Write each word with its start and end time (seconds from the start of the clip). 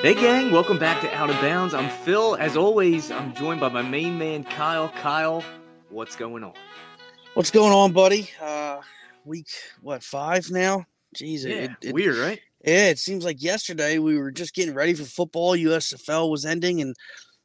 Hey, 0.00 0.14
gang, 0.14 0.52
welcome 0.52 0.78
back 0.78 1.00
to 1.00 1.12
Out 1.12 1.28
of 1.28 1.34
Bounds. 1.40 1.74
I'm 1.74 1.90
Phil. 1.90 2.36
As 2.36 2.56
always, 2.56 3.10
I'm 3.10 3.34
joined 3.34 3.58
by 3.58 3.68
my 3.68 3.82
main 3.82 4.16
man, 4.16 4.44
Kyle. 4.44 4.90
Kyle, 4.90 5.42
what's 5.90 6.14
going 6.14 6.44
on? 6.44 6.52
What's 7.34 7.50
going 7.50 7.72
on, 7.72 7.92
buddy? 7.92 8.30
Uh, 8.40 8.80
week 9.24 9.48
what 9.82 10.04
five 10.04 10.52
now? 10.52 10.86
Jeez, 11.16 11.42
Yeah, 11.42 11.64
it, 11.64 11.70
it, 11.82 11.94
weird, 11.96 12.16
right? 12.16 12.38
Yeah, 12.64 12.90
it 12.90 13.00
seems 13.00 13.24
like 13.24 13.42
yesterday 13.42 13.98
we 13.98 14.16
were 14.16 14.30
just 14.30 14.54
getting 14.54 14.72
ready 14.72 14.94
for 14.94 15.02
football. 15.02 15.56
USFL 15.56 16.30
was 16.30 16.46
ending, 16.46 16.80
and 16.80 16.94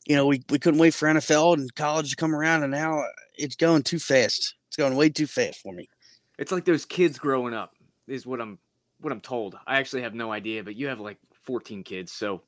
you 0.06 0.16
know 0.16 0.28
we, 0.28 0.44
we 0.52 0.60
couldn't 0.60 0.80
wait 0.80 0.94
for 0.94 1.08
NFL 1.08 1.56
and 1.56 1.74
college 1.74 2.12
to 2.12 2.16
come 2.16 2.36
around, 2.36 2.62
and 2.62 2.72
now 2.72 3.04
it's 3.36 3.56
going 3.56 3.82
too 3.82 3.98
fast. 3.98 4.54
It's 4.68 4.78
going 4.78 4.96
way 4.96 5.10
too 5.10 5.26
fast 5.26 5.60
for 5.62 5.74
me. 5.74 5.90
It's 6.38 6.52
like 6.52 6.66
those 6.66 6.86
kids 6.86 7.18
growing 7.18 7.56
up, 7.56 7.74
is 8.08 8.28
what 8.28 8.40
I'm 8.40 8.60
what 9.02 9.12
I'm 9.12 9.22
told. 9.22 9.58
I 9.66 9.80
actually 9.80 10.04
have 10.04 10.14
no 10.14 10.32
idea, 10.32 10.64
but 10.64 10.76
you 10.76 10.88
have 10.90 11.00
like 11.00 11.18
14 11.44 11.84
kids, 11.84 12.12
so 12.12 12.42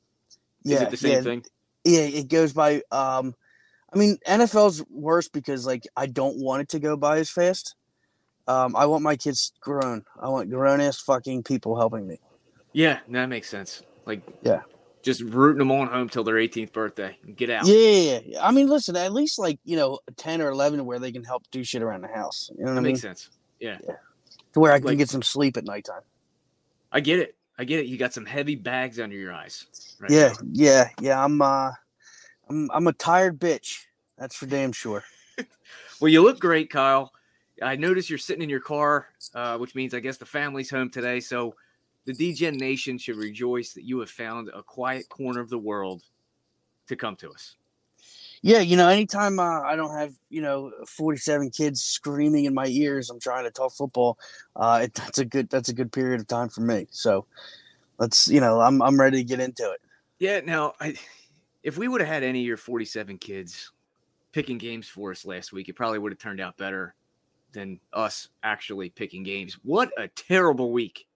is 0.64 0.80
it 0.80 0.90
the 0.90 0.96
same 0.96 1.12
yeah, 1.12 1.20
thing? 1.20 1.44
Yeah, 1.84 2.00
it 2.00 2.28
goes 2.28 2.52
by. 2.52 2.82
Um, 2.90 3.34
I 3.92 3.98
mean, 3.98 4.18
NFL's 4.26 4.84
worse 4.90 5.28
because 5.28 5.64
like 5.66 5.84
I 5.96 6.06
don't 6.06 6.38
want 6.38 6.62
it 6.62 6.68
to 6.70 6.80
go 6.80 6.96
by 6.96 7.18
as 7.18 7.30
fast. 7.30 7.74
Um, 8.48 8.76
I 8.76 8.86
want 8.86 9.02
my 9.02 9.16
kids 9.16 9.52
grown. 9.60 10.04
I 10.20 10.28
want 10.28 10.50
grown 10.50 10.80
ass 10.80 11.00
fucking 11.00 11.42
people 11.44 11.76
helping 11.76 12.06
me. 12.06 12.20
Yeah, 12.72 12.98
that 13.08 13.26
makes 13.26 13.48
sense. 13.48 13.82
Like, 14.04 14.22
Yeah. 14.42 14.62
just 15.02 15.20
rooting 15.22 15.58
them 15.58 15.72
on 15.72 15.88
home 15.88 16.08
till 16.08 16.22
their 16.24 16.36
18th 16.36 16.72
birthday 16.72 17.16
get 17.34 17.50
out. 17.50 17.66
Yeah, 17.66 17.74
yeah, 17.76 18.18
yeah. 18.24 18.46
I 18.46 18.52
mean, 18.52 18.68
listen, 18.68 18.96
at 18.96 19.12
least 19.12 19.38
like 19.38 19.58
you 19.64 19.76
know, 19.76 19.98
ten 20.16 20.40
or 20.42 20.50
eleven 20.50 20.84
where 20.84 20.98
they 20.98 21.10
can 21.12 21.24
help 21.24 21.44
do 21.50 21.64
shit 21.64 21.82
around 21.82 22.02
the 22.02 22.08
house. 22.08 22.50
You 22.56 22.64
know 22.64 22.70
what 22.70 22.74
that 22.74 22.80
I 22.80 22.82
mean? 22.82 22.92
makes 22.92 23.00
sense. 23.02 23.30
Yeah, 23.60 23.78
To 24.52 24.60
where 24.60 24.72
I 24.72 24.78
can 24.78 24.88
Like- 24.88 24.98
get 24.98 25.08
some 25.08 25.22
sleep 25.22 25.56
at 25.56 25.64
nighttime. 25.64 26.02
I 26.92 27.00
get 27.00 27.18
it. 27.18 27.34
I 27.58 27.64
get 27.64 27.80
it. 27.80 27.86
You 27.86 27.96
got 27.96 28.12
some 28.12 28.26
heavy 28.26 28.54
bags 28.54 29.00
under 29.00 29.16
your 29.16 29.32
eyes. 29.32 29.66
Right 29.98 30.10
yeah, 30.10 30.28
now. 30.28 30.48
yeah, 30.52 30.88
yeah. 31.00 31.24
I'm 31.24 31.40
uh, 31.40 31.72
I'm 32.48 32.70
I'm 32.72 32.86
a 32.86 32.92
tired 32.92 33.38
bitch. 33.38 33.84
That's 34.18 34.34
for 34.34 34.46
damn 34.46 34.72
sure. 34.72 35.04
Well, 36.00 36.10
you 36.10 36.22
look 36.22 36.38
great, 36.38 36.68
Kyle. 36.68 37.10
I 37.62 37.76
notice 37.76 38.10
you're 38.10 38.18
sitting 38.18 38.42
in 38.42 38.50
your 38.50 38.60
car, 38.60 39.08
uh, 39.34 39.56
which 39.56 39.74
means 39.74 39.94
I 39.94 40.00
guess 40.00 40.18
the 40.18 40.26
family's 40.26 40.68
home 40.68 40.90
today. 40.90 41.20
So 41.20 41.54
the 42.04 42.12
Degen 42.12 42.58
Nation 42.58 42.98
should 42.98 43.16
rejoice 43.16 43.72
that 43.72 43.84
you 43.84 43.98
have 44.00 44.10
found 44.10 44.50
a 44.54 44.62
quiet 44.62 45.08
corner 45.08 45.40
of 45.40 45.48
the 45.48 45.58
world 45.58 46.02
to 46.88 46.96
come 46.96 47.16
to 47.16 47.30
us. 47.30 47.56
Yeah, 48.46 48.60
you 48.60 48.76
know, 48.76 48.86
anytime 48.86 49.40
uh, 49.40 49.62
I 49.62 49.74
don't 49.74 49.90
have 49.98 50.14
you 50.30 50.40
know 50.40 50.70
47 50.86 51.50
kids 51.50 51.82
screaming 51.82 52.44
in 52.44 52.54
my 52.54 52.66
ears, 52.66 53.10
I'm 53.10 53.18
trying 53.18 53.42
to 53.42 53.50
talk 53.50 53.72
football. 53.72 54.20
Uh, 54.54 54.82
it, 54.84 54.94
that's 54.94 55.18
a 55.18 55.24
good 55.24 55.50
that's 55.50 55.68
a 55.68 55.72
good 55.72 55.90
period 55.90 56.20
of 56.20 56.28
time 56.28 56.48
for 56.48 56.60
me. 56.60 56.86
So 56.92 57.26
let's 57.98 58.28
you 58.28 58.38
know, 58.38 58.60
I'm 58.60 58.80
I'm 58.82 59.00
ready 59.00 59.16
to 59.16 59.24
get 59.24 59.40
into 59.40 59.68
it. 59.72 59.80
Yeah. 60.20 60.42
Now, 60.44 60.74
I, 60.80 60.94
if 61.64 61.76
we 61.76 61.88
would 61.88 62.00
have 62.00 62.08
had 62.08 62.22
any 62.22 62.38
of 62.38 62.46
your 62.46 62.56
47 62.56 63.18
kids 63.18 63.72
picking 64.30 64.58
games 64.58 64.86
for 64.86 65.10
us 65.10 65.24
last 65.24 65.52
week, 65.52 65.68
it 65.68 65.74
probably 65.74 65.98
would 65.98 66.12
have 66.12 66.20
turned 66.20 66.40
out 66.40 66.56
better 66.56 66.94
than 67.50 67.80
us 67.94 68.28
actually 68.44 68.90
picking 68.90 69.24
games. 69.24 69.58
What 69.64 69.90
a 69.98 70.06
terrible 70.06 70.70
week. 70.70 71.08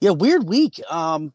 Yeah, 0.00 0.12
weird 0.12 0.48
week. 0.48 0.80
Um, 0.90 1.34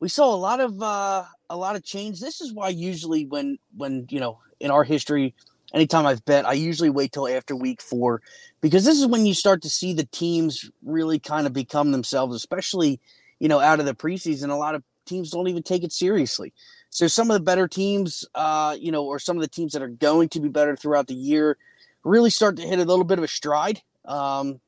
we 0.00 0.08
saw 0.08 0.34
a 0.34 0.36
lot 0.36 0.60
of 0.60 0.82
uh, 0.82 1.24
a 1.48 1.56
lot 1.56 1.76
of 1.76 1.84
change. 1.84 2.20
This 2.20 2.40
is 2.40 2.52
why 2.52 2.70
usually 2.70 3.26
when 3.26 3.58
when 3.76 4.06
you 4.08 4.18
know 4.18 4.38
in 4.58 4.70
our 4.70 4.82
history, 4.82 5.34
anytime 5.72 6.06
I've 6.06 6.24
bet, 6.24 6.46
I 6.46 6.54
usually 6.54 6.90
wait 6.90 7.12
till 7.12 7.28
after 7.28 7.54
week 7.54 7.80
four 7.80 8.22
because 8.60 8.84
this 8.84 8.98
is 8.98 9.06
when 9.06 9.26
you 9.26 9.34
start 9.34 9.62
to 9.62 9.70
see 9.70 9.92
the 9.92 10.06
teams 10.06 10.70
really 10.82 11.18
kind 11.18 11.46
of 11.46 11.52
become 11.52 11.92
themselves, 11.92 12.34
especially 12.34 12.98
you 13.38 13.48
know 13.48 13.60
out 13.60 13.78
of 13.78 13.86
the 13.86 13.94
preseason. 13.94 14.50
A 14.50 14.54
lot 14.54 14.74
of 14.74 14.82
teams 15.04 15.30
don't 15.30 15.48
even 15.48 15.62
take 15.62 15.84
it 15.84 15.92
seriously. 15.92 16.52
So 16.88 17.06
some 17.06 17.30
of 17.30 17.34
the 17.34 17.44
better 17.44 17.68
teams, 17.68 18.24
uh, 18.34 18.76
you 18.80 18.90
know, 18.90 19.04
or 19.04 19.20
some 19.20 19.36
of 19.36 19.42
the 19.42 19.48
teams 19.48 19.74
that 19.74 19.82
are 19.82 19.88
going 19.88 20.28
to 20.30 20.40
be 20.40 20.48
better 20.48 20.74
throughout 20.74 21.06
the 21.06 21.14
year, 21.14 21.56
really 22.02 22.30
start 22.30 22.56
to 22.56 22.62
hit 22.62 22.80
a 22.80 22.84
little 22.84 23.04
bit 23.04 23.18
of 23.18 23.24
a 23.24 23.28
stride. 23.28 23.80
Um, 24.06 24.60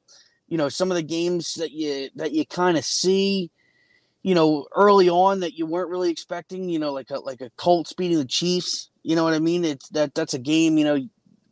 you 0.47 0.59
know, 0.59 0.69
some 0.69 0.91
of 0.91 0.97
the 0.97 1.03
games 1.03 1.55
that 1.55 1.73
you 1.73 2.11
that 2.17 2.33
you 2.33 2.45
kind 2.45 2.77
of 2.77 2.85
see 2.85 3.51
you 4.23 4.35
know, 4.35 4.67
early 4.75 5.09
on 5.09 5.41
that 5.41 5.55
you 5.55 5.67
weren't 5.67 5.91
really 5.91 6.11
expecting, 6.11 6.69
you 6.69 6.79
know, 6.79 6.93
like 6.93 7.11
a 7.11 7.19
like 7.19 7.41
a 7.41 7.51
Colts 7.57 7.93
beating 7.93 8.19
the 8.19 8.25
Chiefs. 8.25 8.91
You 9.03 9.17
know 9.17 9.25
what 9.25 9.35
I 9.35 9.41
mean? 9.41 9.65
It's 9.65 9.89
that 9.91 10.15
that's 10.15 10.35
a 10.35 10.39
game, 10.39 10.79
you 10.79 10.85
know, 10.85 10.99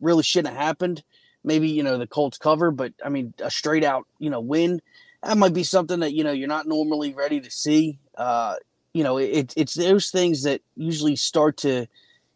really 0.00 0.22
shouldn't 0.22 0.54
have 0.54 0.62
happened. 0.62 1.02
Maybe, 1.42 1.68
you 1.68 1.82
know, 1.82 1.98
the 1.98 2.06
Colts 2.06 2.38
cover, 2.38 2.70
but 2.70 2.92
I 3.04 3.08
mean 3.08 3.34
a 3.40 3.50
straight 3.50 3.84
out, 3.84 4.06
you 4.18 4.30
know, 4.30 4.40
win. 4.40 4.80
That 5.22 5.36
might 5.36 5.52
be 5.52 5.64
something 5.64 6.00
that, 6.00 6.12
you 6.12 6.24
know, 6.24 6.32
you're 6.32 6.48
not 6.48 6.66
normally 6.66 7.12
ready 7.12 7.40
to 7.40 7.50
see. 7.50 7.98
Uh, 8.16 8.54
you 8.94 9.04
know, 9.04 9.18
it, 9.18 9.52
it's 9.56 9.74
those 9.74 10.10
things 10.10 10.44
that 10.44 10.62
usually 10.76 11.16
start 11.16 11.58
to, 11.58 11.86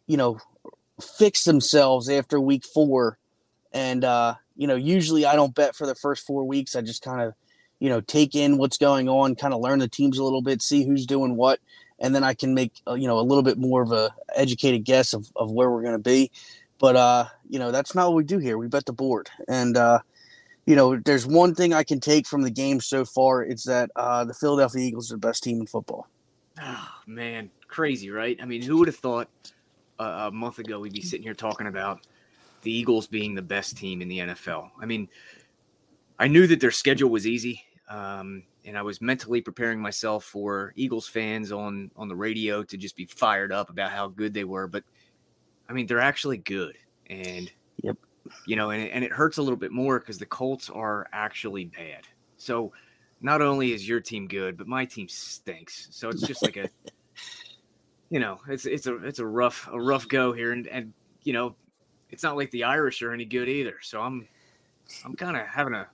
you 0.07 0.17
know, 0.17 0.39
fix 1.17 1.43
themselves 1.43 2.09
after 2.09 2.39
week 2.39 2.63
four. 2.65 3.17
And 3.71 4.03
uh, 4.03 4.35
you 4.55 4.67
know, 4.67 4.75
usually 4.75 5.25
I 5.25 5.35
don't 5.35 5.55
bet 5.55 5.75
for 5.75 5.87
the 5.87 5.95
first 5.95 6.25
four 6.25 6.43
weeks. 6.45 6.75
I 6.75 6.81
just 6.81 7.01
kind 7.01 7.21
of 7.21 7.33
you 7.85 7.91
know 7.91 8.01
take 8.01 8.33
in 8.33 8.57
what's 8.57 8.77
going 8.77 9.07
on 9.07 9.35
kind 9.35 9.53
of 9.53 9.61
learn 9.61 9.79
the 9.79 9.87
teams 9.87 10.17
a 10.17 10.23
little 10.23 10.41
bit 10.41 10.61
see 10.61 10.83
who's 10.83 11.05
doing 11.05 11.35
what 11.35 11.59
and 11.99 12.15
then 12.15 12.23
i 12.23 12.33
can 12.33 12.53
make 12.53 12.73
uh, 12.87 12.95
you 12.95 13.07
know 13.07 13.19
a 13.19 13.27
little 13.29 13.43
bit 13.43 13.57
more 13.57 13.83
of 13.83 13.91
a 13.91 14.11
educated 14.35 14.83
guess 14.83 15.13
of, 15.13 15.31
of 15.35 15.51
where 15.51 15.69
we're 15.69 15.81
going 15.81 15.93
to 15.93 15.99
be. 15.99 16.31
But 16.77 16.95
uh 16.95 17.25
you 17.49 17.59
know 17.59 17.71
that's 17.71 17.95
not 17.95 18.07
what 18.07 18.15
we 18.15 18.23
do 18.23 18.37
here. 18.37 18.57
We 18.57 18.67
bet 18.67 18.85
the 18.85 18.93
board. 18.93 19.29
And 19.47 19.77
uh 19.77 19.99
you 20.65 20.75
know 20.75 20.97
there's 20.97 21.25
one 21.25 21.53
thing 21.53 21.73
i 21.73 21.83
can 21.83 21.99
take 21.99 22.27
from 22.27 22.41
the 22.41 22.51
game 22.51 22.81
so 22.81 23.05
far. 23.05 23.43
It's 23.43 23.63
that 23.63 23.91
uh 23.95 24.25
the 24.25 24.33
philadelphia 24.33 24.81
eagles 24.81 25.11
are 25.11 25.15
the 25.15 25.27
best 25.27 25.43
team 25.43 25.61
in 25.61 25.67
football. 25.67 26.07
Oh, 26.61 26.89
man, 27.05 27.49
crazy, 27.67 28.09
right? 28.09 28.37
I 28.41 28.45
mean, 28.45 28.61
who 28.61 28.77
would 28.77 28.87
have 28.87 28.95
thought 28.95 29.29
uh, 29.99 30.27
a 30.27 30.31
month 30.31 30.59
ago 30.59 30.79
we'd 30.79 30.93
be 30.93 31.01
sitting 31.01 31.23
here 31.23 31.33
talking 31.33 31.67
about 31.67 32.07
the 32.61 32.71
Eagles 32.71 33.07
being 33.07 33.35
the 33.35 33.41
best 33.41 33.77
team 33.77 34.01
in 34.01 34.07
the 34.07 34.19
NFL? 34.19 34.71
I 34.79 34.85
mean, 34.85 35.09
I 36.17 36.27
knew 36.27 36.47
that 36.47 36.61
their 36.61 36.71
schedule 36.71 37.09
was 37.09 37.27
easy, 37.27 37.61
um, 37.87 38.43
and 38.63 38.77
I 38.77 38.81
was 38.81 39.01
mentally 39.01 39.41
preparing 39.41 39.79
myself 39.79 40.25
for 40.25 40.73
Eagles 40.75 41.07
fans 41.07 41.51
on 41.51 41.91
on 41.95 42.07
the 42.07 42.15
radio 42.15 42.63
to 42.63 42.77
just 42.77 42.95
be 42.95 43.05
fired 43.05 43.51
up 43.51 43.69
about 43.69 43.91
how 43.91 44.07
good 44.07 44.33
they 44.33 44.43
were. 44.43 44.67
But 44.67 44.83
I 45.69 45.73
mean, 45.73 45.87
they're 45.87 45.99
actually 45.99 46.37
good, 46.37 46.77
and 47.09 47.51
Yep. 47.85 47.97
You 48.45 48.55
know, 48.55 48.71
and 48.71 48.81
it, 48.81 48.91
and 48.91 49.03
it 49.03 49.11
hurts 49.11 49.37
a 49.37 49.41
little 49.41 49.57
bit 49.57 49.71
more 49.71 49.99
because 49.99 50.17
the 50.17 50.25
Colts 50.25 50.69
are 50.69 51.07
actually 51.13 51.65
bad. 51.65 52.07
So 52.37 52.73
not 53.21 53.41
only 53.41 53.73
is 53.73 53.87
your 53.87 53.99
team 53.99 54.27
good, 54.27 54.57
but 54.57 54.67
my 54.67 54.85
team 54.85 55.07
stinks. 55.07 55.87
So 55.91 56.09
it's 56.09 56.21
just 56.21 56.41
like 56.41 56.57
a, 56.57 56.69
you 58.09 58.19
know, 58.19 58.39
it's 58.49 58.65
it's 58.65 58.87
a 58.87 58.95
it's 59.05 59.19
a 59.19 59.25
rough 59.25 59.69
a 59.71 59.79
rough 59.79 60.07
go 60.07 60.33
here, 60.33 60.51
and 60.51 60.67
and 60.67 60.93
you 61.23 61.33
know, 61.33 61.55
it's 62.09 62.23
not 62.23 62.35
like 62.35 62.49
the 62.51 62.63
Irish 62.63 63.01
are 63.03 63.13
any 63.13 63.25
good 63.25 63.47
either. 63.47 63.75
So 63.81 64.01
I'm 64.01 64.27
I'm 65.03 65.15
kind 65.15 65.37
of 65.37 65.45
having 65.45 65.73
a 65.75 65.87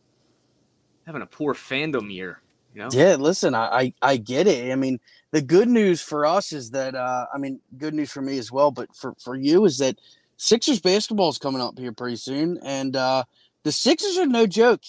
having 1.12 1.22
a 1.22 1.28
poor 1.28 1.54
fandom 1.54 2.12
year. 2.12 2.40
You 2.74 2.84
know? 2.84 2.90
Yeah, 2.92 3.16
listen, 3.16 3.54
I, 3.54 3.66
I 3.66 3.94
I 4.02 4.18
get 4.18 4.48
it. 4.48 4.72
I 4.72 4.75
mean, 4.75 5.00
the 5.31 5.42
good 5.42 5.68
news 5.68 6.02
for 6.02 6.25
us 6.25 6.54
is 6.54 6.72
that 6.72 6.96
uh 6.96 7.25
I 7.34 7.38
mean, 7.38 7.60
good 7.78 7.94
news 7.94 8.12
for 8.12 8.22
me 8.22 8.38
as 8.38 8.52
well, 8.52 8.72
but 8.72 8.96
for 8.96 9.13
for 9.22 9.36
you 9.36 9.66
is 9.66 9.78
that 9.80 9.98
Sixers 10.38 10.80
basketball 10.80 11.30
is 11.30 11.38
coming 11.38 11.62
up 11.62 11.78
here 11.78 11.92
pretty 11.92 12.16
soon, 12.16 12.60
and 12.63 12.96
uh 12.96 13.25
the 13.63 13.72
Sixers 13.72 14.18
are 14.18 14.25
no 14.25 14.48
joke. 14.48 14.81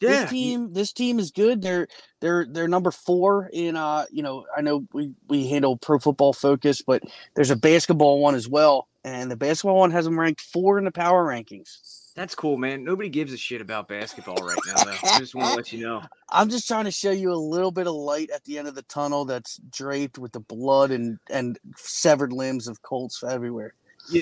Yeah, 0.00 0.22
This 0.22 0.30
team, 0.30 0.72
this 0.72 0.92
team 0.94 1.18
is 1.18 1.30
good. 1.30 1.60
They're 1.60 1.86
they're 2.20 2.46
they're 2.50 2.68
number 2.68 2.90
four 2.90 3.50
in 3.52 3.76
uh 3.76 4.06
you 4.10 4.22
know 4.22 4.46
I 4.56 4.62
know 4.62 4.86
we 4.94 5.12
we 5.28 5.48
handle 5.48 5.76
Pro 5.76 5.98
Football 5.98 6.32
Focus, 6.32 6.80
but 6.80 7.02
there's 7.34 7.50
a 7.50 7.56
basketball 7.56 8.20
one 8.20 8.34
as 8.34 8.48
well, 8.48 8.88
and 9.04 9.30
the 9.30 9.36
basketball 9.36 9.76
one 9.76 9.90
has 9.90 10.06
them 10.06 10.18
ranked 10.18 10.40
four 10.40 10.78
in 10.78 10.86
the 10.86 10.90
power 10.90 11.26
rankings. 11.26 11.99
That's 12.14 12.34
cool, 12.34 12.56
man. 12.56 12.84
Nobody 12.84 13.08
gives 13.08 13.32
a 13.32 13.36
shit 13.36 13.60
about 13.60 13.88
basketball 13.88 14.36
right 14.36 14.58
now. 14.66 14.84
Though. 14.84 14.96
I 15.04 15.18
just 15.18 15.34
want 15.34 15.50
to 15.50 15.56
let 15.56 15.72
you 15.72 15.80
know. 15.86 16.02
I'm 16.30 16.48
just 16.50 16.66
trying 16.68 16.84
to 16.84 16.90
show 16.90 17.10
you 17.10 17.32
a 17.32 17.34
little 17.34 17.70
bit 17.70 17.86
of 17.86 17.94
light 17.94 18.30
at 18.30 18.44
the 18.44 18.58
end 18.58 18.68
of 18.68 18.74
the 18.74 18.82
tunnel 18.82 19.24
that's 19.24 19.58
draped 19.70 20.18
with 20.18 20.32
the 20.32 20.40
blood 20.40 20.90
and 20.90 21.18
and 21.30 21.58
severed 21.76 22.32
limbs 22.32 22.68
of 22.68 22.82
Colts 22.82 23.22
everywhere. 23.22 23.74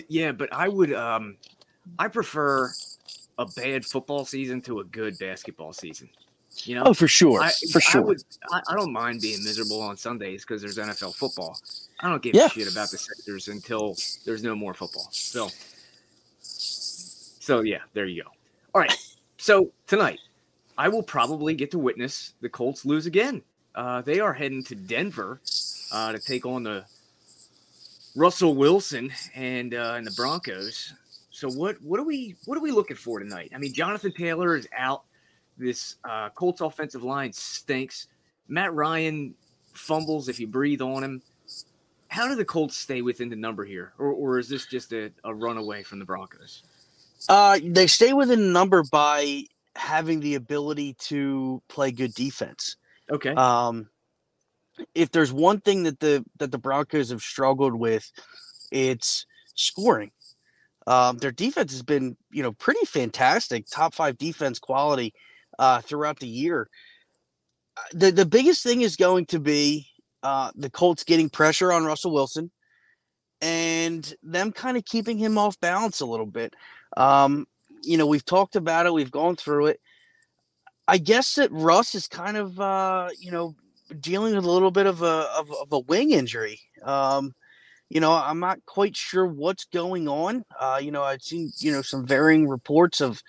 Yeah, 0.09 0.33
but 0.33 0.53
I 0.53 0.69
would 0.69 0.93
um 0.93 1.37
I 1.99 2.09
prefer 2.09 2.71
a 3.39 3.47
bad 3.47 3.85
football 3.87 4.25
season 4.25 4.61
to 4.63 4.81
a 4.81 4.85
good 4.85 5.19
basketball 5.19 5.73
season. 5.73 6.11
You 6.65 6.75
know, 6.75 6.83
Oh, 6.87 6.95
for 6.95 7.07
sure, 7.07 7.41
I, 7.41 7.51
for 7.71 7.79
I 7.79 7.91
sure. 7.91 8.03
would, 8.03 8.23
I, 8.51 8.61
I 8.69 8.75
don't 8.75 8.93
mind 8.93 9.21
being 9.21 9.45
miserable 9.45 9.81
on 9.81 9.97
Sundays 9.97 10.45
because 10.45 10.61
there's 10.61 10.77
NFL 10.77 11.15
football. 11.15 11.57
I 12.01 12.09
don't 12.09 12.21
give 12.21 12.35
Yeah. 12.35 12.47
a 12.47 12.49
shit 12.49 12.71
about 12.71 12.91
the 12.91 12.99
Sixers 12.99 13.47
until 13.47 13.97
there's 14.25 14.43
no 14.43 14.57
more 14.57 14.75
football. 14.75 15.07
So, 15.13 15.51
so 17.49 17.63
yeah, 17.63 17.79
there 17.95 18.05
you 18.05 18.25
go. 18.25 18.29
All 18.75 18.83
right. 18.83 18.95
So 19.39 19.73
tonight, 19.87 20.21
I 20.77 20.89
will 20.89 21.03
probably 21.03 21.55
get 21.55 21.71
to 21.71 21.79
witness 21.79 22.35
the 22.43 22.49
Colts 22.51 22.85
lose 22.85 23.07
again. 23.07 23.41
Uh, 23.75 24.03
they 24.03 24.21
are 24.21 24.35
heading 24.35 24.63
to 24.65 24.75
Denver 24.75 25.41
uh, 25.91 26.13
to 26.13 26.19
take 26.19 26.45
on 26.45 26.63
the 26.63 26.85
Russell 28.15 28.55
Wilson 28.55 29.11
and 29.35 29.73
uh, 29.73 29.95
and 29.97 30.07
the 30.07 30.11
Broncos. 30.11 30.93
So 31.31 31.49
what 31.49 31.81
what 31.81 31.99
are 31.99 32.03
we 32.05 32.37
what 32.45 32.59
are 32.59 32.61
we 32.61 32.71
looking 32.71 32.99
for 32.99 33.19
tonight? 33.19 33.51
I 33.55 33.59
mean, 33.59 33.73
Jonathan 33.73 34.13
Taylor 34.13 34.55
is 34.55 34.69
out. 34.77 35.05
This 35.57 35.97
uh, 36.05 36.29
Colts 36.29 36.61
offensive 36.61 37.03
line 37.03 37.33
stinks. 37.33 38.09
Matt 38.47 38.75
Ryan 38.75 39.35
fumbles 39.73 40.29
if 40.29 40.39
you 40.39 40.47
breathe 40.47 40.83
on 40.83 41.03
him. 41.03 41.23
How 42.09 42.29
do 42.29 42.35
the 42.35 42.45
Colts 42.45 42.77
stay 42.77 43.01
within 43.01 43.31
the 43.31 43.37
number 43.37 43.65
here, 43.65 43.95
or, 43.99 44.13
or 44.13 44.39
is 44.39 44.51
this 44.51 44.67
just 44.67 44.93
a, 44.93 45.11
a 45.25 45.35
runaway 45.35 45.83
from 45.83 45.99
the 45.99 46.05
Broncos? 46.05 46.63
Uh, 47.29 47.59
they 47.63 47.87
stay 47.87 48.13
within 48.13 48.41
a 48.41 48.53
number 48.53 48.83
by 48.91 49.45
having 49.75 50.21
the 50.21 50.35
ability 50.35 50.95
to 50.95 51.63
play 51.69 51.91
good 51.91 52.13
defense. 52.15 52.77
Okay, 53.11 53.31
Um, 53.31 53.89
if 54.95 55.11
there's 55.11 55.33
one 55.33 55.61
thing 55.61 55.85
that 55.85 55.99
the 56.01 56.25
that 56.39 56.53
the 56.53 56.59
Broncos 56.59 57.11
have 57.11 57.23
struggled 57.23 57.75
with, 57.75 58.11
it's 58.71 59.27
scoring. 59.55 60.11
Um, 60.87 61.19
their 61.19 61.33
defense 61.33 61.73
has 61.73 61.83
been, 61.83 62.17
you 62.31 62.43
know, 62.43 62.53
pretty 62.53 62.85
fantastic, 62.87 63.67
top 63.71 63.95
five 63.95 64.17
defense 64.17 64.59
quality 64.59 65.13
uh, 65.59 65.81
throughout 65.81 66.19
the 66.19 66.29
year. 66.29 66.69
Uh, 67.77 67.83
The 67.93 68.11
the 68.13 68.27
biggest 68.27 68.63
thing 68.63 68.83
is 68.83 68.97
going 68.97 69.27
to 69.27 69.41
be 69.41 69.89
uh, 70.23 70.51
the 70.55 70.71
Colts 70.71 71.05
getting 71.05 71.29
pressure 71.29 71.73
on 71.73 71.85
Russell 71.85 72.13
Wilson, 72.13 72.51
and 73.41 74.15
them 74.23 74.53
kind 74.53 74.77
of 74.77 74.85
keeping 74.85 75.19
him 75.19 75.39
off 75.39 75.61
balance 75.61 76.01
a 76.01 76.07
little 76.07 76.27
bit. 76.27 76.55
Um, 76.99 77.47
you 77.83 77.97
know, 77.97 78.07
we've 78.07 78.25
talked 78.25 78.57
about 78.57 78.87
it, 78.87 78.93
we've 78.93 79.11
gone 79.11 79.37
through 79.37 79.67
it. 79.67 79.81
I 80.87 80.99
guess 80.99 81.35
that 81.35 81.53
Russ 81.53 81.95
is 81.95 82.09
kind 82.09 82.37
of, 82.37 82.59
uh, 82.59 83.09
you 83.19 83.31
know, 83.31 83.55
dealing 84.01 84.35
with 84.35 84.45
a 84.45 84.51
little 84.51 84.71
bit 84.71 84.87
of 84.87 85.03
a 85.03 85.29
of, 85.37 85.51
of 85.53 85.73
a 85.73 85.79
wing 85.81 86.11
injury. 86.11 86.61
Um, 86.83 87.35
you 87.89 88.01
know, 88.01 88.13
I'm 88.13 88.41
not 88.41 88.65
quite 88.67 88.97
sure 88.97 89.27
what's 89.27 89.65
going 89.67 90.09
on. 90.09 90.45
Uh, 90.59 90.81
you 90.83 90.91
know, 90.91 91.03
I've 91.03 91.23
seen 91.23 91.51
you 91.59 91.73
know 91.73 91.83
some 91.83 92.07
varying 92.07 92.49
reports 92.49 93.01
of 93.01 93.23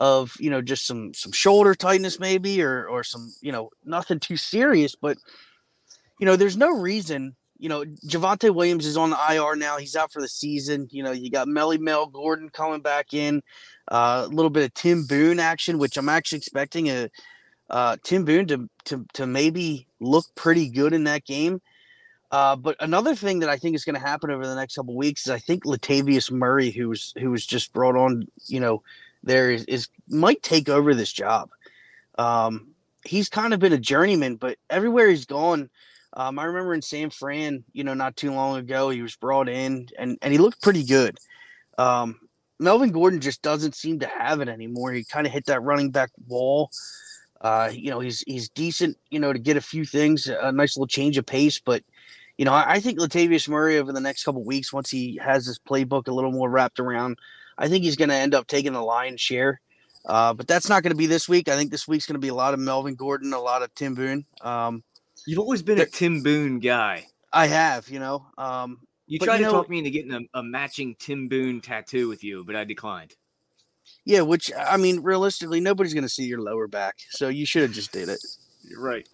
of 0.00 0.34
you 0.38 0.50
know 0.50 0.60
just 0.60 0.86
some 0.86 1.14
some 1.14 1.32
shoulder 1.32 1.74
tightness 1.74 2.20
maybe 2.20 2.62
or 2.62 2.86
or 2.86 3.02
some 3.02 3.32
you 3.40 3.52
know 3.52 3.70
nothing 3.84 4.20
too 4.20 4.36
serious, 4.36 4.94
but 4.94 5.16
you 6.18 6.26
know, 6.26 6.36
there's 6.36 6.56
no 6.56 6.70
reason. 6.70 7.34
You 7.58 7.68
know, 7.68 7.84
Javonte 7.84 8.54
Williams 8.54 8.84
is 8.86 8.96
on 8.96 9.10
the 9.10 9.18
IR 9.30 9.56
now. 9.56 9.78
He's 9.78 9.96
out 9.96 10.12
for 10.12 10.20
the 10.20 10.28
season. 10.28 10.88
You 10.90 11.02
know, 11.02 11.12
you 11.12 11.30
got 11.30 11.48
Melly 11.48 11.78
Mel 11.78 12.06
Gordon 12.06 12.50
coming 12.50 12.80
back 12.80 13.14
in. 13.14 13.42
Uh, 13.88 14.26
a 14.26 14.28
little 14.28 14.50
bit 14.50 14.64
of 14.64 14.74
Tim 14.74 15.06
Boone 15.06 15.38
action, 15.38 15.78
which 15.78 15.96
I'm 15.96 16.08
actually 16.08 16.38
expecting 16.38 16.88
a 16.88 17.10
uh, 17.70 17.96
Tim 18.02 18.24
Boone 18.24 18.46
to, 18.48 18.68
to 18.86 19.06
to 19.14 19.26
maybe 19.26 19.86
look 20.00 20.26
pretty 20.34 20.68
good 20.68 20.92
in 20.92 21.04
that 21.04 21.24
game. 21.24 21.60
Uh, 22.30 22.56
but 22.56 22.76
another 22.80 23.14
thing 23.14 23.38
that 23.38 23.48
I 23.48 23.56
think 23.56 23.76
is 23.76 23.84
going 23.84 23.94
to 23.94 24.00
happen 24.00 24.30
over 24.30 24.46
the 24.46 24.56
next 24.56 24.74
couple 24.74 24.96
weeks 24.96 25.26
is 25.26 25.30
I 25.30 25.38
think 25.38 25.64
Latavius 25.64 26.32
Murray, 26.32 26.70
who's 26.70 27.14
who 27.18 27.30
was 27.30 27.46
just 27.46 27.72
brought 27.72 27.96
on, 27.96 28.26
you 28.46 28.58
know, 28.58 28.82
there 29.22 29.50
is, 29.50 29.64
is 29.66 29.88
might 30.08 30.42
take 30.42 30.68
over 30.68 30.94
this 30.94 31.12
job. 31.12 31.50
Um, 32.18 32.74
he's 33.04 33.28
kind 33.28 33.54
of 33.54 33.60
been 33.60 33.72
a 33.72 33.78
journeyman, 33.78 34.36
but 34.36 34.58
everywhere 34.70 35.08
he's 35.08 35.26
gone, 35.26 35.70
um, 36.14 36.38
I 36.38 36.44
remember 36.44 36.74
in 36.74 36.82
San 36.82 37.10
Fran, 37.10 37.64
you 37.72 37.84
know, 37.84 37.94
not 37.94 38.16
too 38.16 38.32
long 38.32 38.56
ago, 38.56 38.90
he 38.90 39.02
was 39.02 39.16
brought 39.16 39.48
in 39.48 39.88
and 39.98 40.16
and 40.22 40.32
he 40.32 40.38
looked 40.38 40.62
pretty 40.62 40.84
good. 40.84 41.18
Um, 41.76 42.20
Melvin 42.60 42.92
Gordon 42.92 43.20
just 43.20 43.42
doesn't 43.42 43.74
seem 43.74 43.98
to 43.98 44.06
have 44.06 44.40
it 44.40 44.48
anymore. 44.48 44.92
He 44.92 45.04
kind 45.04 45.26
of 45.26 45.32
hit 45.32 45.46
that 45.46 45.62
running 45.62 45.90
back 45.90 46.10
wall. 46.28 46.70
Uh, 47.40 47.70
you 47.72 47.90
know, 47.90 47.98
he's 47.98 48.20
he's 48.20 48.48
decent, 48.48 48.96
you 49.10 49.18
know, 49.18 49.32
to 49.32 49.38
get 49.38 49.56
a 49.56 49.60
few 49.60 49.84
things, 49.84 50.28
a 50.28 50.52
nice 50.52 50.76
little 50.76 50.86
change 50.86 51.18
of 51.18 51.26
pace. 51.26 51.60
But 51.60 51.82
you 52.38 52.44
know, 52.44 52.52
I, 52.52 52.74
I 52.74 52.80
think 52.80 53.00
Latavius 53.00 53.48
Murray 53.48 53.78
over 53.78 53.92
the 53.92 54.00
next 54.00 54.24
couple 54.24 54.44
weeks, 54.44 54.72
once 54.72 54.90
he 54.90 55.20
has 55.22 55.46
his 55.46 55.58
playbook 55.58 56.06
a 56.06 56.12
little 56.12 56.32
more 56.32 56.48
wrapped 56.48 56.78
around, 56.78 57.18
I 57.58 57.68
think 57.68 57.82
he's 57.84 57.96
going 57.96 58.08
to 58.08 58.14
end 58.14 58.34
up 58.34 58.46
taking 58.46 58.72
the 58.72 58.82
lion's 58.82 59.20
share. 59.20 59.60
Uh, 60.06 60.32
but 60.34 60.46
that's 60.46 60.68
not 60.68 60.82
going 60.82 60.92
to 60.92 60.96
be 60.96 61.06
this 61.06 61.28
week. 61.28 61.48
I 61.48 61.56
think 61.56 61.70
this 61.70 61.88
week's 61.88 62.06
going 62.06 62.14
to 62.14 62.20
be 62.20 62.28
a 62.28 62.34
lot 62.34 62.54
of 62.54 62.60
Melvin 62.60 62.94
Gordon, 62.94 63.32
a 63.32 63.40
lot 63.40 63.62
of 63.62 63.74
Tim 63.74 63.94
Boone. 63.94 64.26
Um, 64.42 64.84
you've 65.26 65.38
always 65.38 65.62
been 65.62 65.80
a 65.80 65.86
Tim 65.86 66.22
Boone 66.22 66.60
guy. 66.60 67.06
I 67.32 67.46
have, 67.48 67.88
you 67.88 67.98
know, 67.98 68.26
um, 68.38 68.78
You 69.06 69.18
tried 69.18 69.36
you 69.36 69.46
to 69.46 69.50
know- 69.50 69.52
talk 69.52 69.68
me 69.70 69.78
into 69.78 69.90
getting 69.90 70.12
a, 70.12 70.20
a 70.38 70.42
matching 70.42 70.94
Tim 70.98 71.28
Boone 71.28 71.60
tattoo 71.60 72.08
with 72.08 72.22
you, 72.24 72.44
but 72.44 72.54
I 72.56 72.64
declined. 72.64 73.14
yeah. 74.04 74.20
Which 74.22 74.50
I 74.56 74.76
mean, 74.76 75.00
realistically, 75.00 75.60
nobody's 75.60 75.94
going 75.94 76.04
to 76.04 76.08
see 76.08 76.24
your 76.24 76.40
lower 76.40 76.66
back, 76.68 76.94
so 77.10 77.28
you 77.28 77.44
should 77.46 77.62
have 77.62 77.72
just 77.72 77.92
did 77.92 78.08
it. 78.08 78.18
You're 78.62 78.80
right. 78.82 79.08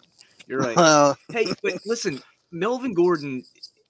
You're 0.47 0.59
right. 0.59 0.77
Uh, 0.77 1.15
hey, 1.31 1.47
but 1.63 1.73
listen, 1.85 2.21
Melvin 2.51 2.93
Gordon, 2.93 3.43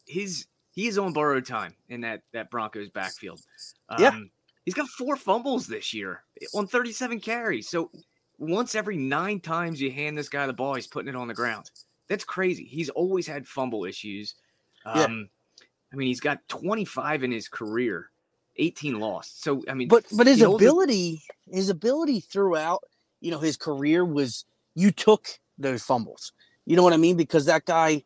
his 0.07 0.47
he 0.73 0.87
is 0.87 0.97
on 0.97 1.11
borrowed 1.13 1.45
time 1.45 1.75
in 1.89 2.01
that 2.01 2.21
that 2.33 2.49
Broncos 2.49 2.89
backfield. 2.89 3.41
Um, 3.89 4.01
Yeah. 4.01 4.19
he's 4.65 4.73
got 4.73 4.87
four 4.89 5.15
fumbles 5.17 5.67
this 5.67 5.93
year 5.93 6.23
on 6.53 6.65
37 6.67 7.19
carries. 7.19 7.67
So 7.69 7.91
once 8.39 8.73
every 8.75 8.97
nine 8.97 9.39
times 9.41 9.81
you 9.81 9.91
hand 9.91 10.17
this 10.17 10.29
guy 10.29 10.47
the 10.47 10.53
ball, 10.53 10.75
he's 10.75 10.87
putting 10.87 11.09
it 11.09 11.15
on 11.15 11.27
the 11.27 11.33
ground. 11.33 11.69
That's 12.11 12.25
crazy. 12.25 12.65
He's 12.65 12.89
always 12.89 13.25
had 13.25 13.47
fumble 13.47 13.85
issues. 13.85 14.35
Yeah. 14.85 15.03
Um, 15.03 15.29
I 15.93 15.95
mean, 15.95 16.09
he's 16.09 16.19
got 16.19 16.45
25 16.49 17.23
in 17.23 17.31
his 17.31 17.47
career, 17.47 18.09
18 18.57 18.99
lost. 18.99 19.41
So 19.41 19.63
I 19.69 19.73
mean, 19.75 19.87
but 19.87 20.03
but 20.11 20.27
his 20.27 20.39
he 20.39 20.43
holds 20.43 20.61
a- 20.61 20.67
ability, 20.67 21.23
his 21.49 21.69
ability 21.69 22.19
throughout, 22.19 22.83
you 23.21 23.31
know, 23.31 23.39
his 23.39 23.55
career 23.55 24.03
was 24.03 24.43
you 24.75 24.91
took 24.91 25.25
those 25.57 25.83
fumbles. 25.83 26.33
You 26.65 26.75
know 26.75 26.83
what 26.83 26.91
I 26.91 26.97
mean? 26.97 27.15
Because 27.15 27.45
that 27.45 27.63
guy, 27.63 28.03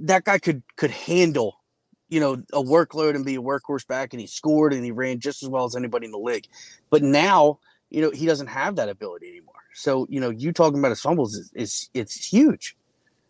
that 0.00 0.24
guy 0.24 0.38
could 0.38 0.64
could 0.74 0.90
handle, 0.90 1.60
you 2.08 2.18
know, 2.18 2.32
a 2.52 2.60
workload 2.60 3.14
and 3.14 3.24
be 3.24 3.36
a 3.36 3.40
workhorse 3.40 3.86
back, 3.86 4.12
and 4.12 4.20
he 4.20 4.26
scored 4.26 4.72
and 4.72 4.84
he 4.84 4.90
ran 4.90 5.20
just 5.20 5.44
as 5.44 5.48
well 5.48 5.66
as 5.66 5.76
anybody 5.76 6.06
in 6.06 6.10
the 6.10 6.18
league. 6.18 6.48
But 6.90 7.04
now, 7.04 7.60
you 7.90 8.02
know, 8.02 8.10
he 8.10 8.26
doesn't 8.26 8.48
have 8.48 8.74
that 8.74 8.88
ability 8.88 9.28
anymore. 9.28 9.54
So 9.74 10.08
you 10.10 10.18
know, 10.18 10.30
you 10.30 10.52
talking 10.52 10.80
about 10.80 10.88
his 10.88 11.00
fumbles 11.00 11.36
is, 11.36 11.52
is 11.54 11.90
it's 11.94 12.26
huge. 12.26 12.74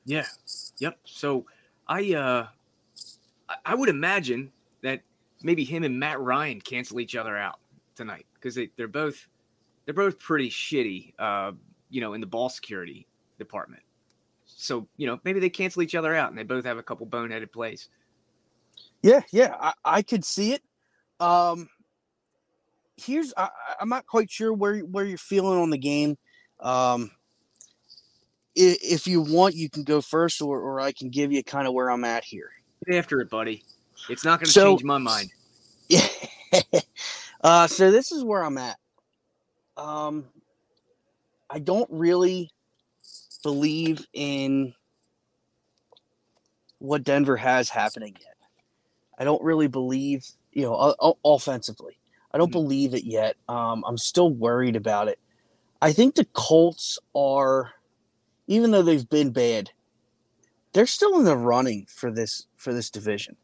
Yeah. 0.04 0.26
Yep. 0.78 0.98
So 1.04 1.46
I 1.86 2.14
uh 2.14 2.46
I- 3.64 3.74
would 3.74 3.88
imagine 3.88 4.52
that 4.82 5.02
maybe 5.42 5.64
him 5.64 5.82
and 5.84 5.98
Matt 5.98 6.20
Ryan 6.20 6.60
cancel 6.60 7.00
each 7.00 7.16
other 7.16 7.36
out 7.36 7.58
tonight 7.94 8.26
because 8.34 8.54
they, 8.54 8.70
they're 8.76 8.88
both 8.88 9.28
they're 9.84 9.94
both 9.94 10.18
pretty 10.18 10.50
shitty 10.50 11.14
uh 11.18 11.52
you 11.90 12.00
know 12.00 12.14
in 12.14 12.20
the 12.20 12.26
ball 12.26 12.48
security 12.48 13.06
department. 13.38 13.82
So, 14.46 14.86
you 14.96 15.06
know, 15.06 15.18
maybe 15.24 15.40
they 15.40 15.48
cancel 15.50 15.82
each 15.82 15.94
other 15.94 16.14
out 16.14 16.28
and 16.30 16.38
they 16.38 16.42
both 16.42 16.64
have 16.64 16.76
a 16.78 16.82
couple 16.82 17.06
boneheaded 17.06 17.52
plays. 17.52 17.88
Yeah, 19.02 19.20
yeah, 19.32 19.54
I, 19.58 19.72
I 19.84 20.02
could 20.02 20.24
see 20.24 20.52
it. 20.52 20.62
Um, 21.18 21.68
here's 22.96 23.32
I, 23.36 23.48
I'm 23.80 23.88
not 23.88 24.06
quite 24.06 24.30
sure 24.30 24.52
where 24.52 24.80
where 24.80 25.04
you're 25.04 25.18
feeling 25.18 25.58
on 25.58 25.70
the 25.70 25.78
game. 25.78 26.16
Um, 26.58 27.10
if 28.54 29.06
you 29.06 29.20
want, 29.20 29.54
you 29.54 29.68
can 29.70 29.84
go 29.84 30.00
first, 30.00 30.40
or 30.42 30.60
or 30.60 30.80
I 30.80 30.92
can 30.92 31.08
give 31.10 31.32
you 31.32 31.42
kind 31.44 31.66
of 31.68 31.74
where 31.74 31.90
I'm 31.90 32.04
at 32.04 32.24
here. 32.24 32.50
Get 32.86 32.96
after 32.98 33.20
it, 33.20 33.30
buddy. 33.30 33.62
It's 34.08 34.24
not 34.24 34.40
going 34.40 34.46
to 34.46 34.52
So- 34.52 34.70
change 34.72 34.84
my 34.84 34.98
mind. 34.98 35.30
Yeah. 35.88 36.06
uh, 37.42 37.66
so 37.66 37.90
this 37.90 38.12
is 38.12 38.24
where 38.24 38.44
I'm 38.44 38.58
at. 38.58 38.78
Um, 39.76 40.24
I 41.48 41.58
don't 41.58 41.88
really 41.90 42.50
believe 43.42 44.06
in 44.12 44.74
what 46.78 47.04
Denver 47.04 47.36
has 47.36 47.68
happening 47.68 48.16
yet. 48.20 48.36
I 49.18 49.24
don't 49.24 49.42
really 49.42 49.66
believe, 49.68 50.26
you 50.52 50.62
know, 50.62 50.94
o- 51.00 51.18
offensively. 51.24 51.98
I 52.32 52.38
don't 52.38 52.48
Mhm. 52.50 52.52
believe 52.52 52.94
it 52.94 53.04
yet. 53.04 53.36
Um, 53.48 53.84
I'm 53.86 53.98
still 53.98 54.30
worried 54.30 54.76
about 54.76 55.08
it. 55.08 55.18
I 55.82 55.92
think 55.92 56.14
the 56.14 56.24
Colts 56.26 56.98
are, 57.14 57.72
even 58.50 58.72
though 58.72 58.82
they've 58.82 59.08
been 59.08 59.30
bad, 59.30 59.70
they're 60.72 60.84
still 60.84 61.16
in 61.20 61.24
the 61.24 61.36
running 61.36 61.86
for 61.88 62.10
this 62.10 62.46
for 62.56 62.74
this 62.74 62.90
division. 62.90 63.36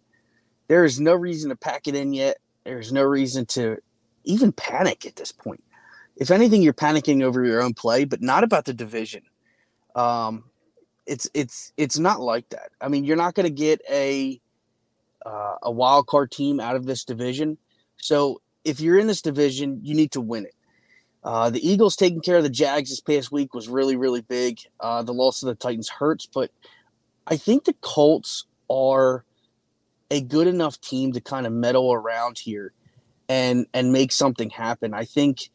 There 0.67 0.85
is 0.85 1.01
no 1.01 1.15
reason 1.15 1.51
to 1.51 1.57
pack 1.57 1.87
it 1.87 1.95
in 1.95 2.13
yet. 2.13 2.39
There's 2.65 2.93
no 2.93 3.05
reason 3.05 3.47
to 3.47 3.79
even 4.25 4.51
panic 4.51 5.07
at 5.07 5.15
this 5.15 5.31
point. 5.31 5.63
If 6.17 6.33
anything, 6.33 6.61
you're 6.61 6.73
panicking 6.73 7.23
over 7.23 7.45
your 7.45 7.63
own 7.63 7.73
play, 7.73 8.05
but 8.05 8.21
not 8.21 8.43
about 8.43 8.65
the 8.65 8.75
division. 8.75 9.23
Um, 9.95 10.51
it's 11.07 11.31
it's 11.35 11.73
it's 11.77 12.01
not 12.01 12.21
like 12.21 12.49
that. 12.49 12.71
I 12.81 12.89
mean, 12.89 13.05
you're 13.05 13.17
not 13.17 13.35
going 13.35 13.47
to 13.47 13.51
get 13.51 13.81
a 13.89 14.41
uh, 15.25 15.55
a 15.63 15.71
wild 15.71 16.09
card 16.09 16.33
team 16.33 16.59
out 16.59 16.75
of 16.75 16.85
this 16.85 17.05
division. 17.05 17.59
So 17.99 18.43
if 18.65 18.81
you're 18.81 18.99
in 18.99 19.07
this 19.07 19.23
division, 19.23 19.79
you 19.85 19.95
need 19.95 20.11
to 20.13 20.21
win 20.21 20.47
it. 20.47 20.56
Uh, 21.27 21.51
the 21.51 21.69
Eagles 21.69 21.97
taking 21.97 22.21
care 22.21 22.37
of 22.37 22.45
the 22.45 22.49
Jags 22.49 22.89
this 22.89 23.01
past 23.01 23.33
week 23.33 23.53
was 23.53 23.69
really 23.69 23.97
really 23.97 24.21
big. 24.21 24.61
Uh, 24.79 25.03
the 25.03 25.13
loss 25.13 25.43
of 25.43 25.49
the 25.49 25.57
Titans 25.57 25.89
hurts, 25.89 26.27
but 26.27 26.53
I 27.27 27.37
think 27.37 27.65
the 27.65 27.75
Colts 27.81 28.45
are 28.71 29.25
a 30.09 30.21
good 30.21 30.47
enough 30.47 30.81
team 30.81 31.13
to 31.13 31.21
kind 31.21 31.45
of 31.45 31.53
meddle 31.53 31.93
around 31.93 32.39
here 32.39 32.73
and 33.29 33.67
and 33.75 33.93
make 33.93 34.13
something 34.13 34.51
happen. 34.51 34.95
I 34.95 35.05
think 35.05 35.51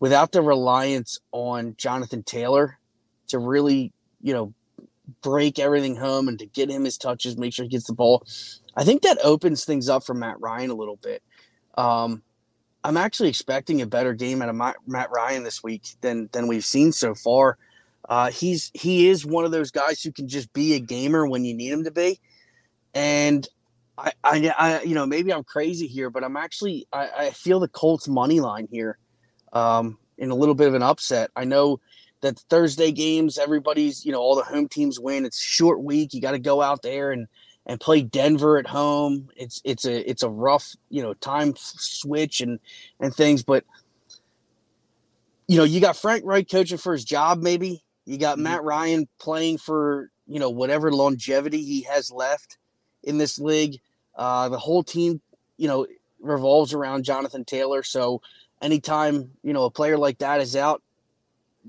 without 0.00 0.32
the 0.32 0.40
reliance 0.40 1.20
on 1.30 1.74
Jonathan 1.76 2.22
Taylor 2.22 2.78
to 3.28 3.38
really, 3.38 3.92
you 4.22 4.32
know, 4.32 4.54
break 5.22 5.58
everything 5.58 5.96
home 5.96 6.26
and 6.26 6.38
to 6.38 6.46
get 6.46 6.70
him 6.70 6.84
his 6.84 6.96
touches, 6.96 7.36
make 7.36 7.52
sure 7.52 7.64
he 7.64 7.68
gets 7.68 7.86
the 7.86 7.92
ball, 7.92 8.26
I 8.74 8.84
think 8.84 9.02
that 9.02 9.18
opens 9.22 9.66
things 9.66 9.90
up 9.90 10.06
for 10.06 10.14
Matt 10.14 10.40
Ryan 10.40 10.70
a 10.70 10.74
little 10.74 10.98
bit. 11.02 11.22
Um, 11.76 12.22
I'm 12.84 12.96
actually 12.96 13.28
expecting 13.28 13.80
a 13.80 13.86
better 13.86 14.12
game 14.12 14.42
out 14.42 14.48
of 14.48 14.56
Matt 14.86 15.10
Ryan 15.10 15.44
this 15.44 15.62
week 15.62 15.82
than 16.00 16.28
than 16.32 16.48
we've 16.48 16.64
seen 16.64 16.92
so 16.92 17.14
far. 17.14 17.58
Uh, 18.08 18.30
he's 18.30 18.70
he 18.74 19.08
is 19.08 19.24
one 19.24 19.44
of 19.44 19.52
those 19.52 19.70
guys 19.70 20.02
who 20.02 20.10
can 20.10 20.28
just 20.28 20.52
be 20.52 20.74
a 20.74 20.80
gamer 20.80 21.26
when 21.26 21.44
you 21.44 21.54
need 21.54 21.72
him 21.72 21.84
to 21.84 21.90
be, 21.90 22.18
and 22.94 23.46
I, 23.96 24.12
I, 24.24 24.54
I 24.58 24.82
you 24.82 24.94
know 24.94 25.06
maybe 25.06 25.32
I'm 25.32 25.44
crazy 25.44 25.86
here, 25.86 26.10
but 26.10 26.24
I'm 26.24 26.36
actually 26.36 26.86
I, 26.92 27.10
I 27.16 27.30
feel 27.30 27.60
the 27.60 27.68
Colts 27.68 28.08
money 28.08 28.40
line 28.40 28.66
here, 28.70 28.98
um, 29.52 29.98
in 30.18 30.30
a 30.30 30.34
little 30.34 30.56
bit 30.56 30.66
of 30.66 30.74
an 30.74 30.82
upset. 30.82 31.30
I 31.36 31.44
know 31.44 31.80
that 32.22 32.38
Thursday 32.50 32.90
games, 32.90 33.38
everybody's 33.38 34.04
you 34.04 34.10
know 34.10 34.20
all 34.20 34.34
the 34.34 34.42
home 34.42 34.68
teams 34.68 34.98
win. 34.98 35.24
It's 35.24 35.40
short 35.40 35.80
week. 35.82 36.14
You 36.14 36.20
got 36.20 36.32
to 36.32 36.40
go 36.40 36.60
out 36.60 36.82
there 36.82 37.12
and 37.12 37.28
and 37.66 37.80
play 37.80 38.02
Denver 38.02 38.58
at 38.58 38.66
home. 38.66 39.30
It's 39.36 39.60
it's 39.64 39.84
a 39.84 40.08
it's 40.08 40.22
a 40.22 40.28
rough 40.28 40.74
you 40.90 41.02
know 41.02 41.14
time 41.14 41.54
switch 41.56 42.40
and 42.40 42.58
and 43.00 43.14
things, 43.14 43.42
but 43.42 43.64
you 45.48 45.56
know 45.56 45.64
you 45.64 45.80
got 45.80 45.96
Frank 45.96 46.24
Reich 46.24 46.50
coaching 46.50 46.78
for 46.78 46.92
his 46.92 47.04
job. 47.04 47.42
Maybe 47.42 47.82
you 48.04 48.18
got 48.18 48.38
Mhm. 48.38 48.42
Matt 48.42 48.64
Ryan 48.64 49.08
playing 49.18 49.58
for 49.58 50.10
you 50.26 50.38
know 50.38 50.50
whatever 50.50 50.92
longevity 50.92 51.62
he 51.64 51.82
has 51.82 52.10
left 52.10 52.58
in 53.02 53.18
this 53.18 53.38
league. 53.38 53.80
Uh, 54.14 54.48
the 54.48 54.58
whole 54.58 54.82
team, 54.82 55.20
you 55.56 55.68
know, 55.68 55.86
revolves 56.20 56.72
around 56.74 57.04
Jonathan 57.04 57.44
Taylor. 57.44 57.82
So 57.82 58.20
anytime 58.60 59.30
you 59.42 59.52
know 59.52 59.64
a 59.64 59.70
player 59.70 59.96
like 59.98 60.18
that 60.18 60.40
is 60.40 60.56
out, 60.56 60.82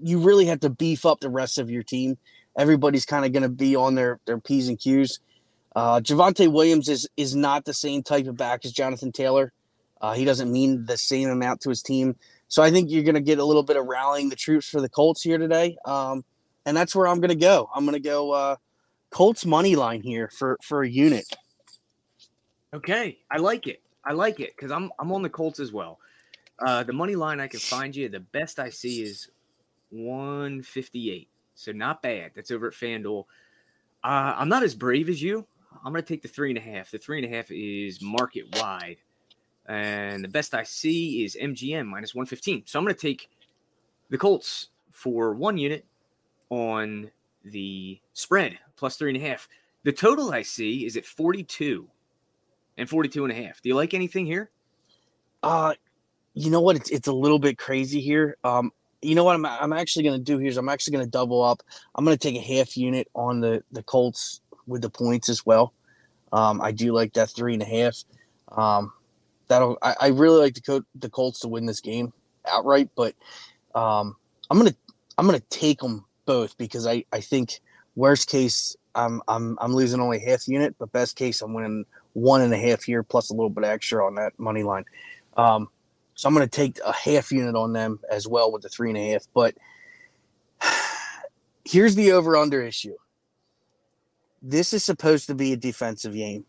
you 0.02 0.20
really 0.20 0.46
have 0.46 0.60
to 0.62 0.70
beef 0.70 1.06
up 1.06 1.20
the 1.20 1.30
rest 1.30 1.58
of 1.58 1.70
your 1.70 1.84
team. 1.84 2.18
Everybody's 2.58 3.06
kind 3.06 3.26
of 3.26 3.32
going 3.32 3.44
to 3.44 3.50
be 3.50 3.76
on 3.76 3.96
their 3.96 4.20
their 4.26 4.40
p's 4.40 4.68
and 4.68 4.80
q's. 4.80 5.20
Uh, 5.75 6.00
Javonte 6.00 6.51
Williams 6.51 6.88
is 6.88 7.08
is 7.18 7.36
not 7.36 7.65
the 7.65 7.74
same 7.74 8.03
type 8.03 8.27
of 8.27 8.38
back 8.38 8.65
as 8.65 8.72
Jonathan 8.72 9.12
Taylor. 9.12 9.51
Uh, 10.01 10.13
he 10.13 10.25
doesn't 10.25 10.51
mean 10.51 10.86
the 10.86 10.98
same 10.98 11.30
amount 11.30 11.62
to 11.62 11.70
his 11.70 11.82
team. 11.82 12.15
So 12.50 12.62
I 12.62 12.70
think 12.70 12.92
you're 12.92 13.03
going 13.03 13.15
to 13.15 13.22
get 13.22 13.39
a 13.39 13.46
little 13.46 13.63
bit 13.63 13.77
of 13.77 13.86
rallying 13.86 14.30
the 14.30 14.36
troops 14.36 14.68
for 14.68 14.82
the 14.82 14.89
Colts 14.89 15.24
here 15.24 15.38
today. 15.38 15.77
Um, 15.86 16.24
and 16.65 16.75
that's 16.75 16.94
where 16.94 17.08
I'm 17.08 17.20
going 17.20 17.30
to 17.30 17.36
go. 17.36 17.70
I'm 17.74 17.86
going 17.86 17.94
to 17.94 18.00
go 18.00 18.32
uh, 18.32 18.56
Colts 19.10 19.46
money 19.46 19.75
line 19.75 20.01
here 20.01 20.30
for 20.38 20.58
for 20.62 20.84
a 20.84 20.89
unit. 20.89 21.25
Okay, 22.74 23.20
I 23.32 23.38
like 23.38 23.68
it. 23.68 23.82
I 24.06 24.13
like 24.13 24.39
it 24.39 24.51
because 24.56 24.72
I'm 24.72 24.92
I'm 25.00 25.12
on 25.12 25.22
the 25.22 25.30
Colts 25.30 25.60
as 25.60 25.72
well. 25.72 26.00
Uh, 26.60 26.84
the 26.84 26.94
money 26.94 27.15
line 27.15 27.39
I 27.39 27.48
can 27.48 27.60
find 27.60 27.96
you, 27.96 28.10
the 28.10 28.20
best 28.20 28.60
I 28.60 28.70
see 28.70 29.01
is 29.01 29.30
158. 29.89 31.30
So 31.56 31.72
not 31.72 32.01
bad. 32.01 32.32
That's 32.36 32.51
over 32.51 32.68
at 32.68 32.74
FanDuel. 32.74 33.25
Uh, 34.03 34.36
I'm 34.38 34.50
not 34.50 34.63
as 34.63 34.75
brave 34.75 35.10
as 35.10 35.22
you. 35.22 35.48
I'm 35.84 35.92
going 35.92 36.04
to 36.04 36.08
take 36.08 36.22
the 36.22 36.28
three 36.28 36.50
and 36.50 36.58
a 36.58 36.62
half. 36.62 36.92
The 36.92 36.98
three 36.98 37.24
and 37.24 37.32
a 37.32 37.36
half 37.36 37.52
is 37.52 38.02
market 38.02 38.46
wide. 38.56 38.98
And 39.68 40.24
the 40.24 40.30
best 40.30 40.54
I 40.54 40.63
see 40.63 41.24
is 41.24 41.38
MGM 41.40 41.86
minus 41.86 42.16
115. 42.16 42.63
So 42.66 42.80
I'm 42.80 42.86
going 42.86 42.96
to 42.96 43.02
take 43.02 43.30
the 44.10 44.18
Colts 44.18 44.70
for 44.92 45.34
one 45.34 45.58
unit 45.58 45.86
on 46.50 47.12
the 47.44 48.00
spread 48.13 48.58
plus 48.75 48.96
three 48.98 49.13
and 49.13 49.22
a 49.22 49.28
half. 49.28 49.48
The 49.84 49.92
total 49.92 50.32
I 50.32 50.44
see 50.44 50.86
is 50.86 50.96
at 50.96 51.06
42 51.06 51.88
and 52.78 52.90
42 52.90 53.25
and 53.25 53.34
a 53.34 53.44
half. 53.44 53.62
Do 53.62 53.70
you 53.70 53.75
like 53.75 53.94
anything 53.94 54.25
here? 54.25 54.50
Uh, 55.42 55.74
you 56.34 56.50
know 56.50 56.62
what? 56.62 56.75
It's 56.78 56.90
it's 56.90 57.08
a 57.08 57.13
little 57.13 57.40
bit 57.40 57.58
crazy 57.58 58.00
here. 58.00 58.38
Um, 58.44 58.72
you 59.02 59.16
know 59.16 59.24
what 59.24 59.36
I'm 59.36 59.46
I'm 59.46 59.74
actually 59.74 60.04
going 60.04 60.18
to 60.18 60.24
do 60.24 60.38
here 60.38 60.48
is 60.48 60.58
I'm 60.58 60.70
actually 60.70 60.94
going 60.94 61.06
to 61.06 61.12
double 61.12 61.44
up. 61.44 61.62
I'm 61.96 62.06
going 62.06 62.18
to 62.18 62.22
take 62.22 62.38
a 62.38 62.58
half 62.58 62.78
unit 62.78 63.10
on 63.13 63.42
the 63.42 63.63
the 63.72 63.84
Colts 63.84 64.42
with 64.67 64.82
the 64.82 64.89
points 64.89 65.29
as 65.29 65.46
well. 65.46 65.74
Um, 66.32 66.62
I 66.62 66.72
do 66.72 66.93
like 66.93 67.13
that 67.13 67.29
three 67.29 67.53
and 67.53 67.62
a 67.62 67.65
half. 67.65 68.03
Um, 68.51 68.93
that'll 69.48 69.77
I, 69.82 69.96
I 70.00 70.08
really 70.08 70.39
like 70.39 70.55
the 70.55 70.86
the 70.96 71.10
Colts 71.10 71.39
to 71.41 71.48
win 71.48 71.65
this 71.65 71.79
game 71.79 72.13
outright, 72.48 72.89
but 72.96 73.15
um, 73.75 74.15
I'm 74.50 74.58
gonna 74.58 74.75
I'm 75.17 75.25
gonna 75.25 75.39
take 75.50 75.79
them 75.79 76.05
both 76.25 76.58
because 76.58 76.88
I 76.88 77.05
I 77.12 77.20
think 77.20 77.60
worst 77.96 78.29
case 78.29 78.75
I'm 78.96 79.22
I'm 79.27 79.58
I'm 79.62 79.74
losing 79.74 80.00
only 80.00 80.20
half 80.20 80.48
unit, 80.48 80.75
but 80.79 80.91
best 80.91 81.15
case 81.15 81.41
I'm 81.41 81.53
winning 81.53 81.86
one 82.13 82.41
and 82.41 82.53
a 82.53 82.58
half 82.58 82.84
here 82.84 83.03
plus 83.03 83.29
a 83.29 83.34
little 83.34 83.50
bit 83.50 83.63
extra 83.63 84.05
on 84.05 84.15
that 84.15 84.38
money 84.39 84.63
line. 84.63 84.86
Um, 85.36 85.70
so 86.15 86.27
I'm 86.27 86.36
going 86.36 86.48
to 86.48 86.55
take 86.55 86.79
a 86.86 86.93
half 86.93 87.32
unit 87.32 87.55
on 87.55 87.74
them 87.74 88.00
as 88.10 88.27
well 88.27 88.51
with 88.51 88.62
the 88.62 88.70
three 88.70 88.89
and 88.89 88.98
a 88.98 89.12
half. 89.12 89.27
But 89.34 89.55
here's 91.65 91.96
the 91.96 92.12
over 92.12 92.38
under 92.38 92.62
issue. 92.62 92.96
This 94.44 94.74
is 94.74 94.84
supposed 94.84 95.28
to 95.28 95.36
be 95.36 95.54
a 95.54 95.58
defensive 95.58 96.14
game. 96.14 96.46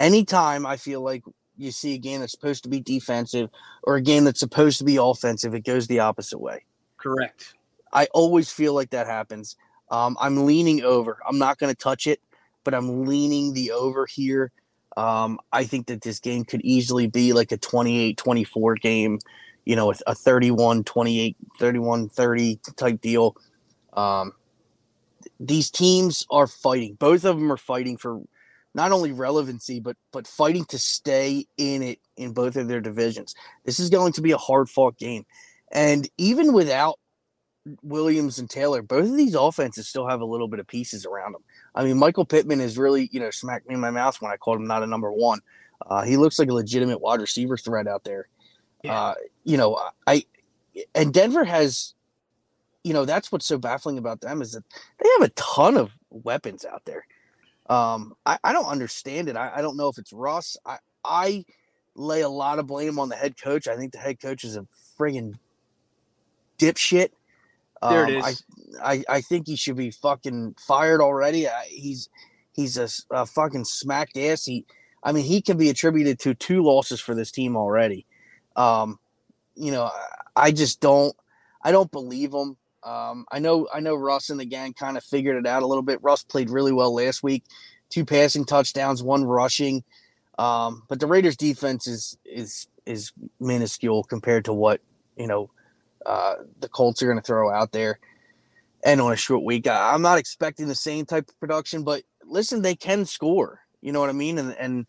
Anytime 0.00 0.64
I 0.64 0.78
feel 0.78 1.02
like 1.02 1.22
you 1.58 1.70
see 1.70 1.94
a 1.94 1.98
game 1.98 2.20
that's 2.20 2.32
supposed 2.32 2.62
to 2.62 2.70
be 2.70 2.80
defensive 2.80 3.50
or 3.82 3.96
a 3.96 4.02
game 4.02 4.24
that's 4.24 4.40
supposed 4.40 4.78
to 4.78 4.84
be 4.84 4.96
offensive, 4.96 5.54
it 5.54 5.64
goes 5.64 5.86
the 5.86 6.00
opposite 6.00 6.38
way. 6.38 6.64
Correct. 6.96 7.54
I 7.92 8.08
always 8.14 8.50
feel 8.50 8.72
like 8.72 8.90
that 8.90 9.06
happens. 9.06 9.56
Um, 9.90 10.16
I'm 10.18 10.46
leaning 10.46 10.82
over. 10.82 11.18
I'm 11.28 11.38
not 11.38 11.58
going 11.58 11.72
to 11.72 11.78
touch 11.78 12.06
it, 12.06 12.20
but 12.64 12.72
I'm 12.72 13.04
leaning 13.04 13.52
the 13.52 13.72
over 13.72 14.06
here. 14.06 14.50
Um, 14.96 15.38
I 15.52 15.64
think 15.64 15.86
that 15.86 16.00
this 16.00 16.18
game 16.18 16.44
could 16.44 16.62
easily 16.62 17.06
be 17.06 17.34
like 17.34 17.52
a 17.52 17.58
28 17.58 18.16
24 18.16 18.74
game, 18.76 19.18
you 19.66 19.76
know, 19.76 19.92
a 20.06 20.14
31 20.14 20.84
28, 20.84 21.36
31 21.58 22.08
30 22.08 22.60
type 22.76 23.00
deal. 23.00 23.36
Um, 23.92 24.32
these 25.46 25.70
teams 25.70 26.26
are 26.30 26.46
fighting. 26.46 26.94
Both 26.94 27.24
of 27.24 27.36
them 27.36 27.50
are 27.52 27.56
fighting 27.56 27.96
for 27.96 28.20
not 28.74 28.92
only 28.92 29.12
relevancy, 29.12 29.80
but 29.80 29.96
but 30.12 30.26
fighting 30.26 30.64
to 30.66 30.78
stay 30.78 31.46
in 31.56 31.82
it 31.82 31.98
in 32.16 32.32
both 32.32 32.56
of 32.56 32.68
their 32.68 32.80
divisions. 32.80 33.34
This 33.64 33.78
is 33.78 33.90
going 33.90 34.12
to 34.14 34.22
be 34.22 34.32
a 34.32 34.38
hard 34.38 34.68
fought 34.68 34.96
game. 34.96 35.26
And 35.72 36.08
even 36.18 36.52
without 36.52 36.98
Williams 37.82 38.38
and 38.38 38.48
Taylor, 38.48 38.82
both 38.82 39.06
of 39.06 39.16
these 39.16 39.34
offenses 39.34 39.88
still 39.88 40.06
have 40.06 40.20
a 40.20 40.26
little 40.26 40.48
bit 40.48 40.60
of 40.60 40.66
pieces 40.66 41.06
around 41.06 41.32
them. 41.32 41.44
I 41.74 41.84
mean, 41.84 41.98
Michael 41.98 42.24
Pittman 42.24 42.60
has 42.60 42.76
really, 42.78 43.08
you 43.12 43.20
know, 43.20 43.30
smacked 43.30 43.68
me 43.68 43.74
in 43.74 43.80
my 43.80 43.90
mouth 43.90 44.20
when 44.20 44.32
I 44.32 44.36
called 44.36 44.58
him 44.58 44.66
not 44.66 44.82
a 44.82 44.86
number 44.86 45.10
one. 45.10 45.40
Uh, 45.86 46.02
he 46.02 46.16
looks 46.16 46.38
like 46.38 46.48
a 46.48 46.54
legitimate 46.54 47.00
wide 47.00 47.20
receiver 47.20 47.56
threat 47.56 47.88
out 47.88 48.04
there. 48.04 48.28
Yeah. 48.84 49.00
Uh, 49.00 49.14
you 49.44 49.56
know, 49.56 49.80
I 50.06 50.24
and 50.94 51.12
Denver 51.12 51.44
has, 51.44 51.94
you 52.84 52.92
know, 52.92 53.04
that's 53.04 53.30
what's 53.30 53.46
so 53.46 53.58
baffling 53.58 53.98
about 53.98 54.20
them 54.20 54.42
is 54.42 54.52
that 54.52 54.64
they 54.98 55.08
have 55.18 55.28
a 55.28 55.32
ton 55.34 55.76
of 55.76 55.92
weapons 56.10 56.64
out 56.64 56.84
there. 56.84 57.06
Um, 57.68 58.14
I, 58.26 58.38
I 58.42 58.52
don't 58.52 58.66
understand 58.66 59.28
it. 59.28 59.36
I, 59.36 59.52
I 59.56 59.62
don't 59.62 59.76
know 59.76 59.88
if 59.88 59.98
it's 59.98 60.12
Russ. 60.12 60.56
I, 60.66 60.78
I 61.04 61.44
lay 61.94 62.22
a 62.22 62.28
lot 62.28 62.58
of 62.58 62.66
blame 62.66 62.98
on 62.98 63.08
the 63.08 63.16
head 63.16 63.40
coach. 63.40 63.68
I 63.68 63.76
think 63.76 63.92
the 63.92 63.98
head 63.98 64.20
coach 64.20 64.44
is 64.44 64.56
a 64.56 64.66
friggin' 64.98 65.34
dipshit. 66.58 67.10
There 67.88 68.08
it 68.08 68.16
Um. 68.16 68.24
I, 68.82 68.92
I 68.92 69.04
I 69.08 69.20
think 69.20 69.46
he 69.46 69.56
should 69.56 69.76
be 69.76 69.90
fucking 69.90 70.54
fired 70.58 71.00
already. 71.00 71.48
I, 71.48 71.64
he's 71.68 72.08
he's 72.52 72.76
a, 72.76 72.88
a 73.10 73.26
fucking 73.26 73.64
smacked 73.64 74.16
ass. 74.16 74.44
He, 74.44 74.64
I 75.02 75.12
mean, 75.12 75.24
he 75.24 75.40
can 75.42 75.56
be 75.56 75.68
attributed 75.68 76.20
to 76.20 76.34
two 76.34 76.62
losses 76.62 77.00
for 77.00 77.14
this 77.14 77.32
team 77.32 77.56
already. 77.56 78.06
Um, 78.54 78.98
you 79.56 79.72
know, 79.72 79.84
I, 79.84 80.06
I 80.36 80.52
just 80.52 80.80
don't 80.80 81.14
I 81.62 81.72
don't 81.72 81.90
believe 81.90 82.32
him. 82.32 82.56
Um, 82.84 83.26
I 83.30 83.38
know 83.38 83.68
I 83.72 83.80
know 83.80 83.94
Russ 83.94 84.30
and 84.30 84.40
the 84.40 84.44
gang 84.44 84.72
kind 84.74 84.96
of 84.96 85.04
figured 85.04 85.36
it 85.36 85.46
out 85.46 85.62
a 85.62 85.66
little 85.66 85.82
bit. 85.82 86.02
Russ 86.02 86.22
played 86.24 86.50
really 86.50 86.72
well 86.72 86.94
last 86.94 87.22
week, 87.22 87.44
two 87.90 88.04
passing 88.04 88.44
touchdowns, 88.44 89.02
one 89.02 89.24
rushing. 89.24 89.84
Um, 90.38 90.82
but 90.88 90.98
the 90.98 91.06
Raiders 91.06 91.36
defense 91.36 91.86
is 91.86 92.16
is 92.24 92.66
is 92.86 93.12
minuscule 93.38 94.02
compared 94.04 94.44
to 94.46 94.52
what 94.52 94.80
you 95.16 95.26
know 95.26 95.50
uh, 96.04 96.36
the 96.60 96.68
Colts 96.68 97.02
are 97.02 97.06
going 97.06 97.18
to 97.18 97.22
throw 97.22 97.50
out 97.50 97.72
there. 97.72 97.98
And 98.84 99.00
on 99.00 99.12
a 99.12 99.16
short 99.16 99.44
week, 99.44 99.68
I, 99.68 99.92
I'm 99.92 100.02
not 100.02 100.18
expecting 100.18 100.66
the 100.66 100.74
same 100.74 101.06
type 101.06 101.28
of 101.28 101.38
production. 101.38 101.84
But 101.84 102.02
listen, 102.24 102.62
they 102.62 102.74
can 102.74 103.04
score. 103.04 103.60
You 103.80 103.92
know 103.92 104.00
what 104.00 104.10
I 104.10 104.14
mean? 104.14 104.38
And 104.38 104.56
and 104.58 104.86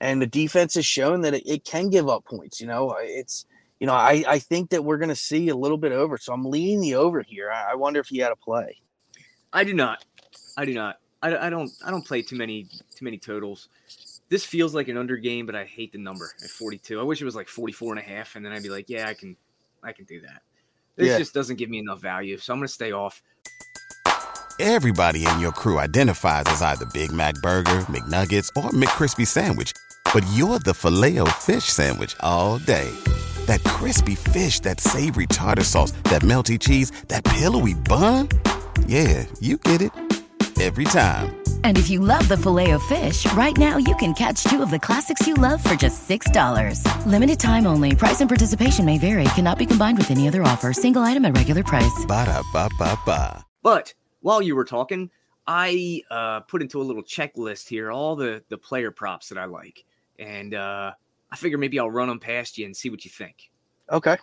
and 0.00 0.20
the 0.20 0.26
defense 0.26 0.74
has 0.74 0.86
shown 0.86 1.20
that 1.22 1.34
it, 1.34 1.46
it 1.46 1.64
can 1.64 1.90
give 1.90 2.08
up 2.08 2.24
points. 2.24 2.60
You 2.60 2.66
know, 2.66 2.96
it's 3.00 3.46
you 3.80 3.86
know 3.86 3.94
I 3.94 4.24
I 4.26 4.38
think 4.38 4.70
that 4.70 4.84
we're 4.84 4.98
going 4.98 5.08
to 5.10 5.16
see 5.16 5.48
a 5.48 5.56
little 5.56 5.78
bit 5.78 5.92
over. 5.92 6.18
So 6.18 6.32
I'm 6.32 6.44
leaning 6.44 6.80
the 6.80 6.94
over 6.94 7.22
here. 7.22 7.50
I, 7.50 7.72
I 7.72 7.74
wonder 7.74 8.00
if 8.00 8.08
he 8.08 8.18
had 8.18 8.32
a 8.32 8.36
play. 8.36 8.78
I 9.52 9.64
do 9.64 9.74
not. 9.74 10.04
I 10.56 10.64
do 10.64 10.74
not. 10.74 10.98
I, 11.22 11.46
I 11.46 11.50
don't. 11.50 11.70
I 11.84 11.90
don't 11.90 12.04
play 12.06 12.22
too 12.22 12.36
many 12.36 12.64
too 12.94 13.04
many 13.04 13.18
totals. 13.18 13.68
This 14.28 14.44
feels 14.44 14.74
like 14.74 14.88
an 14.88 14.96
under 14.96 15.16
game, 15.16 15.46
but 15.46 15.54
I 15.54 15.64
hate 15.64 15.92
the 15.92 15.98
number 15.98 16.28
at 16.42 16.50
42. 16.50 16.98
I 16.98 17.02
wish 17.04 17.22
it 17.22 17.24
was 17.24 17.36
like 17.36 17.48
44 17.48 17.92
and 17.92 18.00
a 18.00 18.02
half, 18.02 18.34
and 18.34 18.44
then 18.44 18.52
I'd 18.52 18.62
be 18.62 18.70
like, 18.70 18.86
yeah, 18.88 19.06
I 19.06 19.14
can, 19.14 19.36
I 19.84 19.92
can 19.92 20.04
do 20.04 20.20
that. 20.22 20.42
This 20.96 21.08
Yeah. 21.08 21.18
just 21.18 21.32
doesn't 21.32 21.56
give 21.56 21.70
me 21.70 21.78
enough 21.78 22.00
value, 22.00 22.36
so 22.36 22.52
I'm 22.52 22.58
gonna 22.58 22.68
stay 22.68 22.90
off. 22.90 23.22
Everybody 24.58 25.26
in 25.26 25.38
your 25.38 25.52
crew 25.52 25.78
identifies 25.78 26.44
as 26.46 26.62
either 26.62 26.86
Big 26.86 27.12
Mac 27.12 27.34
Burger, 27.36 27.80
McNuggets, 27.82 28.50
or 28.56 28.70
McCrispy 28.70 29.26
Sandwich. 29.26 29.72
But 30.14 30.24
you're 30.32 30.58
the 30.58 30.72
Filet-O-Fish 30.74 31.64
Sandwich 31.64 32.16
all 32.20 32.58
day. 32.58 32.90
That 33.46 33.62
crispy 33.64 34.14
fish, 34.14 34.60
that 34.60 34.80
savory 34.80 35.26
tartar 35.26 35.64
sauce, 35.64 35.92
that 36.04 36.22
melty 36.22 36.58
cheese, 36.58 36.92
that 37.08 37.24
pillowy 37.24 37.74
bun. 37.74 38.28
Yeah, 38.86 39.24
you 39.40 39.56
get 39.58 39.82
it. 39.82 39.92
Every 40.60 40.84
time. 40.84 41.36
And 41.64 41.76
if 41.76 41.90
you 41.90 42.00
love 42.00 42.26
the 42.28 42.36
filet 42.36 42.70
of 42.70 42.82
fish, 42.84 43.30
right 43.32 43.56
now 43.58 43.76
you 43.76 43.94
can 43.96 44.14
catch 44.14 44.44
two 44.44 44.62
of 44.62 44.70
the 44.70 44.78
classics 44.78 45.26
you 45.26 45.34
love 45.34 45.62
for 45.62 45.74
just 45.74 46.08
$6. 46.08 46.80
Limited 47.04 47.38
time 47.38 47.66
only. 47.66 47.94
Price 47.94 48.20
and 48.20 48.30
participation 48.30 48.86
may 48.86 48.96
vary. 48.98 49.24
Cannot 49.34 49.58
be 49.58 49.66
combined 49.66 49.98
with 49.98 50.10
any 50.10 50.28
other 50.28 50.42
offer. 50.42 50.72
Single 50.72 51.02
item 51.02 51.24
at 51.26 51.36
regular 51.36 51.62
price. 51.62 52.04
Ba-da-ba-ba-ba. 52.06 53.44
But 53.62 53.92
while 54.20 54.40
you 54.40 54.56
were 54.56 54.64
talking, 54.64 55.10
I 55.46 56.02
uh, 56.10 56.40
put 56.40 56.62
into 56.62 56.80
a 56.80 56.84
little 56.84 57.02
checklist 57.02 57.68
here 57.68 57.92
all 57.92 58.16
the 58.16 58.42
the 58.48 58.58
player 58.58 58.90
props 58.90 59.28
that 59.28 59.38
I 59.38 59.44
like, 59.44 59.84
and 60.18 60.54
uh, 60.54 60.92
I 61.30 61.36
figure 61.36 61.58
maybe 61.58 61.78
I'll 61.78 61.90
run 61.90 62.08
them 62.08 62.20
past 62.20 62.58
you 62.58 62.66
and 62.66 62.76
see 62.76 62.90
what 62.90 63.04
you 63.04 63.10
think. 63.10 63.50
Okay. 63.90 64.16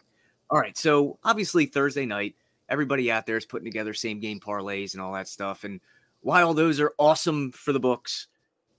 All 0.49 0.59
right. 0.59 0.77
So 0.77 1.17
obviously 1.23 1.65
Thursday 1.65 2.05
night, 2.05 2.35
everybody 2.69 3.11
out 3.11 3.25
there 3.25 3.37
is 3.37 3.45
putting 3.45 3.65
together 3.65 3.93
same 3.93 4.19
game 4.19 4.39
parlays 4.39 4.93
and 4.93 5.01
all 5.01 5.13
that 5.13 5.27
stuff. 5.27 5.63
And 5.63 5.79
while 6.21 6.53
those 6.53 6.79
are 6.79 6.93
awesome 6.97 7.51
for 7.51 7.73
the 7.73 7.79
books, 7.79 8.27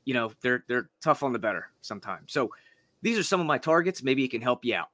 you 0.04 0.14
know, 0.14 0.32
they're 0.40 0.64
they're 0.68 0.88
tough 1.00 1.22
on 1.22 1.32
the 1.32 1.38
better 1.38 1.68
sometimes. 1.80 2.32
So 2.32 2.50
these 3.02 3.18
are 3.18 3.22
some 3.22 3.40
of 3.40 3.46
my 3.46 3.58
targets. 3.58 4.02
Maybe 4.02 4.24
it 4.24 4.30
can 4.30 4.42
help 4.42 4.64
you 4.64 4.74
out. 4.74 4.88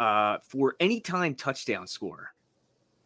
Uh, 0.00 0.38
for 0.42 0.76
any 0.78 1.00
time 1.00 1.34
touchdown 1.34 1.86
scorer, 1.86 2.32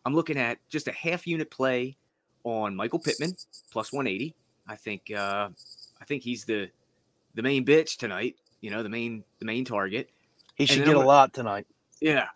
I'm 0.05 0.15
looking 0.15 0.37
at 0.37 0.59
just 0.69 0.89
a 0.89 0.93
half 0.93 1.27
unit 1.27 1.51
play 1.51 1.97
on 2.45 2.75
Michael 2.77 2.99
Pittman 2.99 3.37
plus 3.71 3.93
180. 3.93 4.35
I 4.67 4.77
think 4.77 5.11
uh, 5.11 5.49
I 6.01 6.05
think 6.05 6.23
he's 6.23 6.45
the 6.45 6.71
the 7.35 7.43
main 7.43 7.65
bitch 7.65 7.97
tonight. 7.97 8.37
You 8.63 8.71
know, 8.71 8.83
the 8.83 8.89
main 8.89 9.25
the 9.39 9.45
main 9.45 9.67
target. 9.67 10.09
He 10.55 10.65
should 10.65 10.85
get 10.85 10.97
I'm 10.97 11.03
a 11.03 11.07
lot 11.07 11.35
tonight. 11.35 11.67
Yeah. 12.01 12.29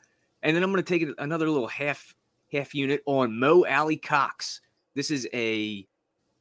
And 0.43 0.55
then 0.55 0.63
I'm 0.63 0.71
going 0.71 0.85
to 0.85 0.99
take 0.99 1.09
another 1.19 1.49
little 1.49 1.67
half 1.67 2.15
half 2.53 2.75
unit 2.75 3.03
on 3.07 3.39
Mo 3.39 3.65
Alie-Cox. 3.65 4.61
This 4.95 5.11
is 5.11 5.27
a 5.33 5.87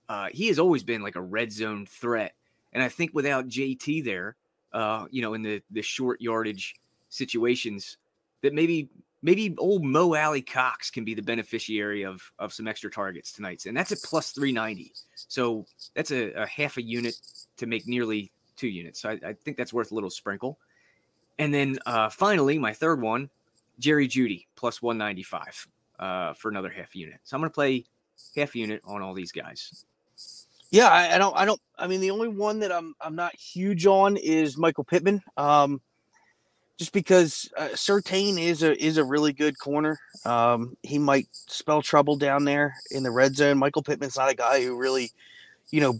uh, 0.10 0.28
he 0.32 0.48
has 0.48 0.60
always 0.60 0.84
been 0.84 1.02
like 1.02 1.16
a 1.16 1.22
red 1.22 1.52
zone 1.52 1.86
threat, 1.86 2.34
and 2.74 2.84
I 2.84 2.90
think 2.90 3.12
without 3.14 3.48
JT 3.48 4.04
there, 4.04 4.36
uh, 4.74 5.06
you 5.10 5.22
know, 5.22 5.34
in 5.34 5.42
the 5.42 5.62
the 5.72 5.82
short 5.82 6.22
yardage 6.22 6.76
situations, 7.10 7.98
that 8.42 8.54
maybe 8.54 8.90
maybe 9.24 9.56
old 9.58 9.84
Mo 9.84 10.14
Alie-Cox 10.14 10.92
can 10.92 11.04
be 11.04 11.16
the 11.16 11.24
beneficiary 11.24 12.04
of 12.04 12.22
of 12.38 12.54
some 12.54 12.68
extra 12.68 12.92
targets 12.92 13.34
tonight, 13.34 13.66
and 13.66 13.76
that's 13.76 13.92
at 13.92 14.02
plus 14.04 14.32
three 14.32 14.52
ninety. 14.52 14.94
So 15.16 15.66
that's 15.96 16.12
a, 16.12 16.32
a 16.34 16.46
half 16.46 16.78
a 16.78 16.84
unit 16.84 17.16
to 17.58 17.66
make 17.66 17.88
nearly 17.88 18.32
two 18.56 18.68
units. 18.68 19.02
So 19.02 19.10
I, 19.10 19.20
I 19.30 19.34
think 19.34 19.58
that's 19.58 19.74
worth 19.74 19.92
a 19.92 19.96
little 19.96 20.10
sprinkle. 20.10 20.58
And 21.40 21.54
then 21.54 21.80
uh, 21.86 22.10
finally, 22.10 22.58
my 22.58 22.74
third 22.74 23.02
one, 23.02 23.30
Jerry 23.80 24.08
Jeudy 24.08 24.46
plus 24.56 24.82
195 24.82 25.68
uh, 26.00 26.34
for 26.34 26.50
another 26.50 26.70
half 26.70 26.96
unit. 26.96 27.20
So 27.24 27.36
I'm 27.36 27.42
going 27.42 27.50
to 27.50 27.54
play 27.54 27.86
half 28.36 28.56
unit 28.56 28.82
on 28.86 29.02
all 29.02 29.14
these 29.14 29.32
guys. 29.32 29.86
Yeah, 30.72 30.88
I, 30.88 31.16
I 31.16 31.18
don't. 31.18 31.38
I 31.38 31.46
don't. 31.46 31.62
I 31.78 31.88
mean, 31.88 32.02
the 32.02 32.12
only 32.12 32.28
one 32.28 32.60
that 32.60 32.72
I'm 32.72 32.96
I'm 33.00 33.16
not 33.16 33.36
huge 33.36 33.86
on 33.86 34.18
is 34.18 34.58
Michael 34.58 34.84
Pittman. 34.84 35.22
Um, 35.38 35.80
just 36.78 36.92
because 36.92 37.50
uh, 37.56 37.70
Surtain 37.70 38.42
is 38.42 38.64
a 38.64 38.84
is 38.84 38.98
a 38.98 39.04
really 39.04 39.32
good 39.32 39.58
corner. 39.58 39.98
Um, 40.26 40.76
he 40.84 41.00
might 41.00 41.28
spell 41.32 41.82
trouble 41.82 42.18
down 42.18 42.44
there 42.44 42.76
in 42.92 43.04
the 43.04 43.12
red 43.12 43.36
zone. 43.36 43.58
Michael 43.58 43.84
Pittman's 43.84 44.18
not 44.18 44.32
a 44.32 44.36
guy 44.36 44.64
who 44.64 44.78
really, 44.78 45.12
you 45.72 45.80
know, 45.80 46.00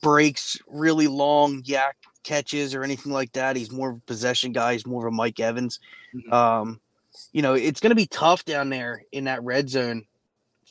breaks 0.00 0.58
really 0.66 1.06
long 1.06 1.62
YAC 1.62 1.92
catches 2.22 2.74
or 2.74 2.82
anything 2.82 3.12
like 3.12 3.32
that. 3.32 3.56
He's 3.56 3.70
more 3.70 3.90
of 3.90 3.96
a 3.96 4.00
possession 4.00 4.52
guy. 4.52 4.72
He's 4.72 4.86
more 4.86 5.06
of 5.06 5.12
a 5.12 5.16
Mike 5.16 5.40
Evans. 5.40 5.80
Mhm. 6.14 6.32
Um, 6.32 6.80
you 7.32 7.42
know, 7.42 7.54
it's 7.54 7.80
going 7.80 7.90
to 7.90 7.96
be 7.96 8.06
tough 8.06 8.44
down 8.44 8.68
there 8.70 9.02
in 9.12 9.24
that 9.24 9.42
red 9.42 9.68
zone 9.68 10.06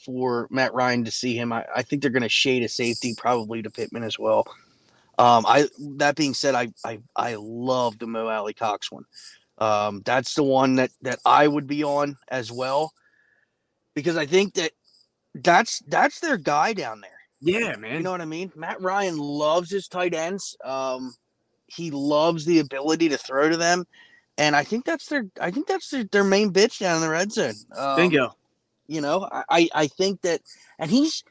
for 0.05 0.47
Matt 0.49 0.73
Ryan 0.73 1.03
to 1.05 1.11
see 1.11 1.35
him. 1.35 1.51
I, 1.51 1.65
I 1.75 1.81
think 1.83 2.01
they're 2.01 2.11
going 2.11 2.23
to 2.23 2.29
shade 2.29 2.63
a 2.63 2.69
safety 2.69 3.13
probably 3.17 3.61
to 3.61 3.69
Pittman 3.69 4.03
as 4.03 4.17
well. 4.17 4.45
Um, 5.19 5.45
I 5.47 5.67
that 5.97 6.15
being 6.15 6.33
said, 6.33 6.53
I 6.53 6.69
I, 6.85 6.99
I 7.15 7.35
love 7.39 7.97
the 7.97 8.07
Mo 8.07 8.27
Alie-Cox 8.27 8.91
one. 8.91 9.05
Um, 9.57 10.03
that's 10.05 10.35
the 10.35 10.43
one 10.43 10.75
that 10.75 10.91
that 11.01 11.19
I 11.25 11.47
would 11.47 11.65
be 11.65 11.83
on 11.83 12.17
as 12.29 12.51
well 12.51 12.93
because 13.95 14.15
I 14.15 14.27
think 14.27 14.53
that 14.53 14.71
that's 15.33 15.79
that's 15.87 16.19
their 16.19 16.37
guy 16.37 16.73
down 16.73 17.01
there. 17.01 17.16
Yeah, 17.41 17.75
man. 17.75 17.95
You 17.97 17.99
know 18.03 18.11
what 18.11 18.21
I 18.21 18.25
mean? 18.25 18.51
Matt 18.55 18.81
Ryan 18.81 19.17
loves 19.17 19.69
his 19.69 19.87
tight 19.87 20.13
ends. 20.13 20.57
Um, 20.63 21.13
he 21.67 21.91
loves 21.91 22.45
the 22.45 22.59
ability 22.59 23.09
to 23.09 23.17
throw 23.17 23.49
to 23.49 23.57
them, 23.57 23.85
and 24.37 24.55
I 24.55 24.63
think 24.63 24.85
that's 24.85 25.07
their 25.07 25.27
I 25.39 25.51
think 25.51 25.67
that's 25.67 25.89
their, 25.89 26.03
their 26.05 26.23
main 26.23 26.51
bitch 26.51 26.79
down 26.79 26.95
in 26.95 27.01
the 27.01 27.09
red 27.09 27.31
zone. 27.31 27.53
Um, 27.75 27.95
Bingo. 27.97 28.35
you 28.87 29.01
know, 29.01 29.27
I- 29.49 29.69
I 29.73 29.87
think 29.87 30.21
that, 30.21 30.41
and 30.79 30.89
he's, 30.89 31.23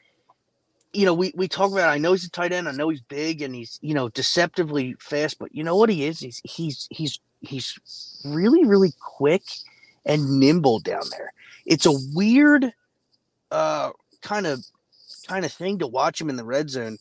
you 0.93 1.07
know, 1.07 1.15
we 1.15 1.33
we 1.35 1.49
talk 1.49 1.73
about. 1.73 1.89
I 1.89 1.99
know 1.99 2.13
he's 2.13 2.25
a 2.27 2.31
tight 2.31 2.53
end. 2.53 2.69
I 2.69 2.73
know 2.73 2.89
he's 2.91 3.01
big 3.03 3.43
and 3.43 3.55
he's 3.55 3.79
you 3.83 3.95
know 3.95 4.09
deceptively 4.11 4.95
fast. 5.01 5.39
But 5.39 5.55
you 5.55 5.65
know 5.65 5.77
what 5.77 5.89
he 5.91 6.05
is? 6.05 6.21
He's 6.21 6.41
he's 6.45 6.87
he's 6.91 7.19
he's 7.41 8.21
really 8.25 8.65
really 8.65 8.93
quick 9.01 9.43
and 10.05 10.39
nimble 10.39 10.79
down 10.81 11.03
there. 11.11 11.33
It's 11.67 11.87
a 11.87 11.93
weird, 12.15 12.73
uh, 13.51 13.91
kind 14.23 14.47
of 14.47 14.65
kind 15.27 15.45
of 15.45 15.53
thing 15.53 15.79
to 15.81 15.87
watch 15.87 16.21
him 16.21 16.31
in 16.31 16.37
the 16.37 16.45
red 16.45 16.71
zone 16.71 16.99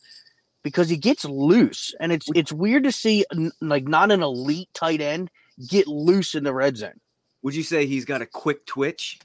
because 0.64 0.90
he 0.90 0.98
gets 0.98 1.26
loose, 1.26 1.94
and 2.00 2.12
it's 2.12 2.28
it's 2.36 2.52
weird 2.52 2.84
to 2.86 2.92
see 2.92 3.26
like 3.62 3.88
not 3.88 4.12
an 4.12 4.24
elite 4.24 4.70
tight 4.74 5.02
end 5.02 5.30
get 5.70 5.88
loose 5.88 6.36
in 6.36 6.44
the 6.44 6.54
red 6.54 6.78
zone. 6.78 7.00
Would 7.44 7.56
you 7.56 7.64
say 7.64 7.86
he's 7.86 8.06
got 8.06 8.22
a 8.22 8.26
quick 8.26 8.66
twitch? 8.66 9.20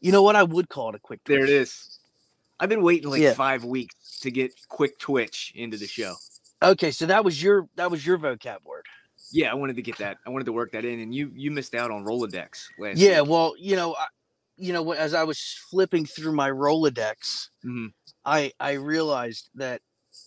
You 0.00 0.12
know 0.12 0.22
what? 0.22 0.36
I 0.36 0.42
would 0.44 0.68
call 0.68 0.90
it 0.90 0.94
a 0.94 0.98
quick. 1.00 1.20
There 1.24 1.42
it 1.42 1.50
is. 1.50 1.98
I've 2.60 2.68
been 2.68 2.82
waiting 2.82 3.08
like 3.10 3.20
Yeah. 3.20 3.34
five 3.34 3.64
weeks 3.64 4.20
to 4.20 4.30
get 4.30 4.52
quick 4.68 4.98
twitch 4.98 5.52
into 5.54 5.76
the 5.76 5.86
show. 5.86 6.14
Okay, 6.62 6.90
so 6.90 7.06
that 7.06 7.24
was 7.24 7.42
your 7.42 7.68
that 7.76 7.90
was 7.90 8.04
your 8.06 8.18
vocab 8.18 8.62
word. 8.64 8.84
Yeah, 9.30 9.50
I 9.50 9.54
wanted 9.54 9.76
to 9.76 9.82
get 9.82 9.98
that. 9.98 10.18
I 10.26 10.30
wanted 10.30 10.44
to 10.46 10.52
work 10.52 10.72
that 10.72 10.84
in, 10.84 11.00
and 11.00 11.14
you 11.14 11.30
you 11.34 11.50
missed 11.50 11.74
out 11.74 11.90
on 11.90 12.04
Rolodex 12.04 12.66
last. 12.78 12.98
Yeah, 12.98 13.20
week. 13.22 13.30
well, 13.30 13.54
you 13.58 13.76
know, 13.76 13.94
I, 13.94 14.06
you 14.58 14.72
know, 14.72 14.92
as 14.92 15.14
I 15.14 15.24
was 15.24 15.40
flipping 15.70 16.04
through 16.04 16.32
my 16.32 16.50
Rolodex, 16.50 17.48
Mhm. 17.64 17.92
I 18.24 18.52
I 18.60 18.72
realized 18.72 19.50
that 19.54 19.80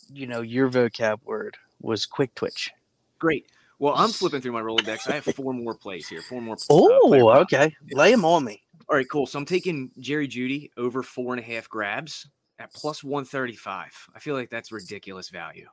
you 0.09 0.25
know 0.27 0.41
your 0.41 0.69
vocab 0.69 1.21
word 1.23 1.57
was 1.81 2.05
quick 2.05 2.33
twitch. 2.35 2.71
great. 3.19 3.45
Well, 3.77 3.93
I'm 3.95 4.11
flipping 4.11 4.41
through 4.41 4.51
my 4.53 4.61
Rolodex. 4.61 5.07
I 5.09 5.13
have 5.15 5.23
four 5.35 5.53
more 5.53 5.73
plays 5.75 6.07
here. 6.07 6.21
Four 6.21 6.41
more. 6.41 6.55
uh, 6.55 6.59
Oh, 6.69 7.09
props. 7.09 7.53
okay, 7.53 7.75
lay 7.91 8.11
him 8.11 8.23
on 8.25 8.43
me. 8.45 8.61
All 8.89 8.95
right, 8.95 9.07
cool. 9.09 9.25
So 9.25 9.39
I'm 9.39 9.45
taking 9.45 9.91
Jerry 9.99 10.27
Jeudy 10.27 10.69
over 10.77 11.01
four 11.03 11.33
and 11.33 11.39
a 11.39 11.43
half 11.43 11.67
grabs 11.69 12.27
at 12.59 12.71
plus 12.73 13.03
135. 13.03 13.91
I 14.15 14.19
feel 14.19 14.35
like 14.35 14.49
that's 14.51 14.71
ridiculous 14.71 15.29
value. 15.29 15.67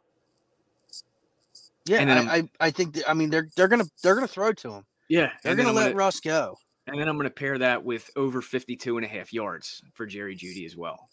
Yeah, 1.87 1.99
And 2.01 2.11
I, 2.13 2.37
I, 2.37 2.49
I 2.61 2.71
think 2.71 2.95
that, 2.95 3.09
I 3.09 3.15
mean 3.15 3.31
they're 3.31 3.49
they're 3.57 3.69
gonna 3.69 3.87
they're 4.03 4.15
gonna 4.15 4.27
throw 4.29 4.53
to 4.53 4.73
him. 4.75 4.87
Yeah, 5.09 5.31
They're 5.43 5.55
gonna 5.57 5.73
let 5.73 5.85
gonna- 5.85 5.97
Russ 5.97 6.21
go. 6.21 6.59
And 6.89 7.01
then 7.01 7.09
I'm 7.09 7.17
going 7.17 7.29
to 7.29 7.35
pair 7.35 7.59
that 7.59 7.85
with 7.85 8.11
over 8.17 8.41
52 8.41 8.97
and 8.97 9.05
a 9.05 9.09
half 9.09 9.33
yards 9.33 9.83
for 9.93 10.07
Jerry 10.07 10.35
Jeudy 10.35 10.65
as 10.65 10.77
well. 10.77 11.09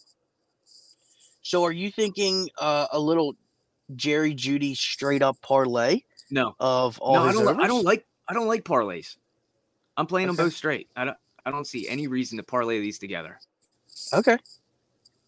So 1.41 1.63
are 1.63 1.71
you 1.71 1.91
thinking 1.91 2.49
uh, 2.59 2.87
a 2.91 2.99
little 2.99 3.35
Jerry 3.95 4.33
Jeudy 4.33 4.75
straight 4.75 5.21
up 5.21 5.39
parlay 5.41 6.01
No, 6.31 6.55
of 6.59 6.97
all 6.99 7.15
no, 7.15 7.21
I 7.21 7.31
don't. 7.31 7.59
I 7.61 7.67
don't 7.67 7.85
like. 7.85 8.05
I 8.27 8.33
don't 8.33 8.47
like 8.47 8.63
parlays. 8.63 9.17
I'm 9.97 10.07
playing 10.07 10.27
them 10.27 10.35
both 10.35 10.53
straight. 10.53 10.89
I 10.95 11.05
don't. 11.05 11.17
I 11.45 11.51
don't 11.51 11.67
see 11.67 11.87
any 11.87 12.07
reason 12.07 12.37
to 12.37 12.43
parlay 12.43 12.79
these 12.79 12.97
together. 12.97 13.39
Okay. 14.13 14.37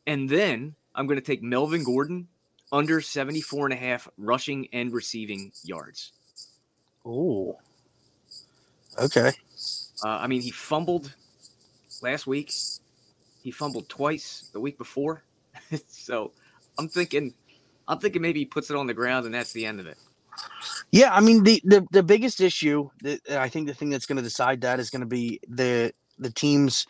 And 0.08 0.28
then 0.28 0.74
I'm 0.96 1.06
going 1.06 1.20
to 1.20 1.26
take 1.26 1.44
Melvin 1.44 1.84
Gordon 1.84 2.28
under 2.72 3.02
74 3.02 3.68
and 3.68 3.74
a 3.74 3.78
half 3.78 4.08
rushing 4.18 4.68
and 4.74 4.92
receiving 4.92 5.52
yards. 5.64 6.14
Oh. 7.06 7.58
Okay. 9.00 9.34
Uh, 10.04 10.10
I 10.10 10.28
mean, 10.28 10.42
he 10.42 10.52
fumbled 10.52 11.14
last 12.02 12.28
week. 12.28 12.52
He 13.44 13.52
fumbled 13.52 13.90
twice 13.90 14.50
the 14.54 14.60
week 14.60 14.78
before. 14.78 15.24
so 15.88 16.32
I'm 16.78 16.88
thinking, 16.88 17.34
I'm 17.88 18.00
thinking 18.00 18.22
maybe 18.22 18.40
he 18.40 18.46
puts 18.46 18.70
it 18.70 18.76
on 18.76 18.88
the 18.88 18.94
ground 18.94 19.26
and 19.26 19.34
that's 19.34 19.54
the 19.54 19.66
end 19.66 19.80
of 19.80 19.88
it. 19.88 19.98
Yeah, 20.92 21.14
I 21.14 21.20
mean 21.20 21.44
the 21.44 21.62
the, 21.66 21.88
the 21.92 22.04
biggest 22.04 22.42
issue 22.42 22.90
that 23.02 23.28
I 23.32 23.50
think 23.50 23.68
the 23.68 23.74
thing 23.74 23.90
that's 23.90 24.06
going 24.06 24.18
to 24.18 24.24
decide 24.24 24.62
that 24.62 24.80
is 24.80 24.90
going 24.90 25.02
to 25.02 25.08
be 25.08 25.40
the 25.48 25.94
the 26.20 26.30
team's 26.30 26.86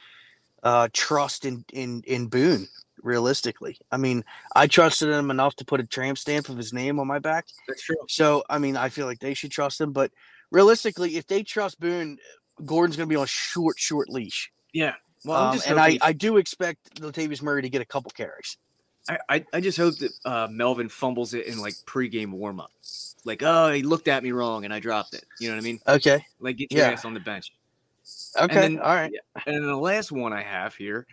uh, 0.64 0.90
trust 0.94 1.46
in 1.46 1.64
in 1.74 2.04
in 2.06 2.28
Boone. 2.28 2.68
Realistically, 3.04 3.78
I 3.92 3.98
mean, 3.98 4.26
I 4.56 4.66
trusted 4.66 5.10
him 5.10 5.30
enough 5.30 5.56
to 5.58 5.66
put 5.66 5.80
a 5.80 5.84
tramp 5.84 6.18
stamp 6.18 6.50
of 6.50 6.58
his 6.58 6.74
name 6.74 7.00
on 7.00 7.08
my 7.08 7.20
back. 7.20 7.46
That's 7.68 7.84
true. 7.84 7.96
So, 8.10 8.44
I 8.50 8.58
mean, 8.58 8.76
I 8.76 8.90
feel 8.90 9.06
like 9.06 9.20
they 9.20 9.36
should 9.36 9.52
trust 9.52 9.80
him. 9.80 9.94
But 9.94 10.12
realistically, 10.52 11.16
if 11.16 11.28
they 11.28 11.44
trust 11.44 11.80
Boone, 11.80 12.18
Gordon's 12.66 12.96
going 12.98 13.08
to 13.08 13.12
be 13.12 13.16
on 13.16 13.24
a 13.24 13.28
short, 13.28 13.78
short 13.80 14.10
leash. 14.10 14.52
Yeah. 14.74 14.94
Well, 15.26 15.38
I'm 15.38 15.56
Um, 15.56 15.62
and 15.68 15.80
I, 15.80 15.98
I 16.02 16.14
do 16.14 16.38
expect 16.38 17.00
Latavius 17.02 17.42
Murray 17.42 17.62
to 17.62 17.70
get 17.70 17.82
a 17.82 17.86
couple 17.86 18.12
carries. 18.12 18.58
I, 19.10 19.18
I, 19.30 19.46
I 19.54 19.62
just 19.62 19.78
hope 19.78 19.98
that 20.00 20.12
uh, 20.26 20.48
Melvin 20.52 20.90
fumbles 20.90 21.34
it 21.34 21.46
in 21.48 21.60
like 21.60 21.74
pregame 21.86 22.32
warm 22.32 22.60
up. 22.60 22.72
Like, 23.26 23.42
oh, 23.44 23.72
he 23.72 23.84
looked 23.84 24.08
at 24.08 24.24
me 24.24 24.32
wrong 24.32 24.66
and 24.66 24.74
I 24.74 24.80
dropped 24.80 25.14
it. 25.14 25.26
You 25.40 25.50
know 25.50 25.56
what 25.56 25.62
I 25.62 25.64
mean? 25.64 25.80
Okay. 25.88 26.26
Like, 26.40 26.58
get 26.58 26.72
your 26.72 26.82
Yeah. 26.86 26.92
ass 26.92 27.06
on 27.06 27.14
the 27.14 27.20
bench. 27.20 27.52
Okay. 28.40 28.54
then- 28.54 28.80
All 28.80 28.94
right. 28.96 29.12
And 29.46 29.56
then 29.56 29.66
the 29.66 29.76
last 29.78 30.12
one 30.12 30.34
I 30.34 30.42
have 30.44 30.76
here 30.76 31.06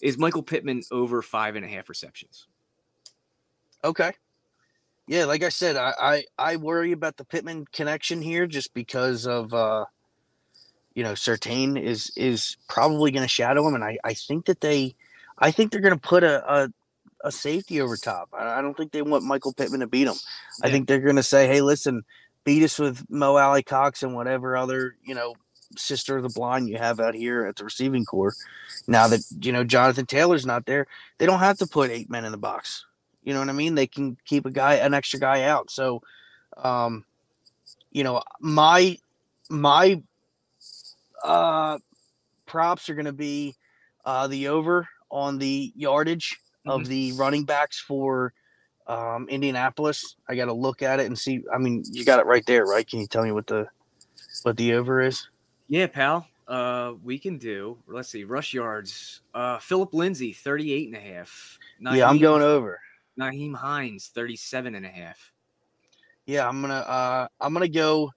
is 0.00 0.18
Michael 0.18 0.42
Pittman 0.42 0.82
over 0.90 1.22
five 1.22 1.56
and 1.56 1.64
a 1.64 1.68
half 1.68 1.88
receptions. 1.88 2.46
Okay. 3.84 4.12
Yeah, 5.06 5.24
like 5.24 5.42
I 5.42 5.48
said, 5.48 5.76
I, 5.76 5.92
I 6.00 6.24
I 6.38 6.56
worry 6.56 6.92
about 6.92 7.16
the 7.16 7.24
Pittman 7.24 7.66
connection 7.72 8.22
here 8.22 8.46
just 8.46 8.72
because 8.72 9.26
of 9.26 9.52
uh 9.52 9.84
you 10.94 11.02
know, 11.02 11.12
Surtain 11.12 11.80
is 11.80 12.12
is 12.16 12.56
probably 12.68 13.10
gonna 13.10 13.28
shadow 13.28 13.66
him 13.66 13.74
and 13.74 13.84
I, 13.84 13.98
I 14.04 14.14
think 14.14 14.46
that 14.46 14.60
they 14.60 14.94
I 15.38 15.50
think 15.50 15.72
they're 15.72 15.80
gonna 15.80 15.96
put 15.96 16.24
a 16.24 16.52
a, 16.52 16.72
a 17.24 17.32
safety 17.32 17.80
over 17.80 17.96
top. 17.96 18.30
I, 18.32 18.58
I 18.58 18.62
don't 18.62 18.76
think 18.76 18.92
they 18.92 19.02
want 19.02 19.24
Michael 19.24 19.52
Pittman 19.52 19.80
to 19.80 19.86
beat 19.86 20.06
him. 20.06 20.16
I 20.62 20.70
think 20.70 20.88
they're 20.88 21.00
gonna 21.00 21.22
say, 21.22 21.46
Hey, 21.46 21.60
listen, 21.60 22.04
beat 22.44 22.62
us 22.62 22.78
with 22.78 23.08
Mo 23.10 23.36
Alie-Cox 23.36 24.02
and 24.02 24.14
whatever 24.14 24.56
other, 24.56 24.96
you 25.04 25.14
know, 25.14 25.34
sister 25.76 26.16
of 26.16 26.22
the 26.22 26.28
blind 26.28 26.68
you 26.68 26.78
have 26.78 27.00
out 27.00 27.14
here 27.14 27.46
at 27.46 27.56
the 27.56 27.64
receiving 27.64 28.04
core. 28.04 28.34
Now 28.86 29.08
that 29.08 29.20
you 29.40 29.52
know 29.52 29.64
Jonathan 29.64 30.06
Taylor's 30.06 30.46
not 30.46 30.66
there, 30.66 30.86
they 31.18 31.26
don't 31.26 31.38
have 31.38 31.58
to 31.58 31.66
put 31.66 31.90
eight 31.90 32.10
men 32.10 32.24
in 32.24 32.32
the 32.32 32.38
box. 32.38 32.84
You 33.22 33.32
know 33.32 33.40
what 33.40 33.48
I 33.48 33.52
mean? 33.52 33.74
They 33.74 33.86
can 33.86 34.16
keep 34.24 34.46
a 34.46 34.50
guy, 34.50 34.74
an 34.74 34.94
extra 34.94 35.20
guy 35.20 35.44
out. 35.44 35.70
So, 35.70 36.02
um, 36.56 37.04
you 37.92 38.02
know, 38.02 38.22
my 38.40 38.98
my 39.48 40.02
uh 41.24 41.78
props 42.46 42.88
are 42.88 42.94
going 42.94 43.06
to 43.06 43.12
be 43.12 43.54
uh 44.04 44.26
the 44.26 44.48
over 44.48 44.88
on 45.10 45.38
the 45.38 45.72
yardage 45.76 46.38
of 46.66 46.86
the 46.86 47.12
running 47.12 47.44
backs 47.44 47.78
for 47.80 48.32
um 48.86 49.28
Indianapolis. 49.28 50.16
I 50.28 50.34
got 50.34 50.46
to 50.46 50.52
look 50.52 50.82
at 50.82 51.00
it 51.00 51.06
and 51.06 51.18
see. 51.18 51.42
I 51.52 51.58
mean, 51.58 51.84
you 51.90 52.04
got 52.04 52.20
it 52.20 52.26
right 52.26 52.44
there, 52.46 52.64
right? 52.64 52.86
Can 52.86 53.00
you 53.00 53.06
tell 53.06 53.24
me 53.24 53.32
what 53.32 53.46
the 53.46 53.66
what 54.42 54.56
the 54.56 54.74
over 54.74 55.00
is? 55.00 55.28
Yeah, 55.68 55.86
pal. 55.86 56.26
Uh, 56.46 56.94
we 57.02 57.18
can 57.18 57.38
do. 57.38 57.78
Let's 57.86 58.08
see. 58.08 58.24
Rush 58.24 58.52
yards. 58.52 59.22
Uh, 59.32 59.58
Phillip 59.58 59.94
Lindsay, 59.94 60.32
38 60.32 60.88
and 60.88 60.96
a 60.96 61.00
half. 61.00 61.58
yeah, 61.80 62.08
I'm 62.08 62.18
going 62.18 62.42
over. 62.42 62.80
Nyheim 63.18 63.54
Hines, 63.54 64.10
37 64.14 64.74
and 64.74 64.84
a 64.84 64.88
half. 64.88 65.32
Yeah, 66.26 66.48
I'm 66.48 66.60
gonna 66.60 66.74
uh 66.74 67.26
I'm 67.40 67.52
gonna 67.52 67.68
go. 67.68 68.10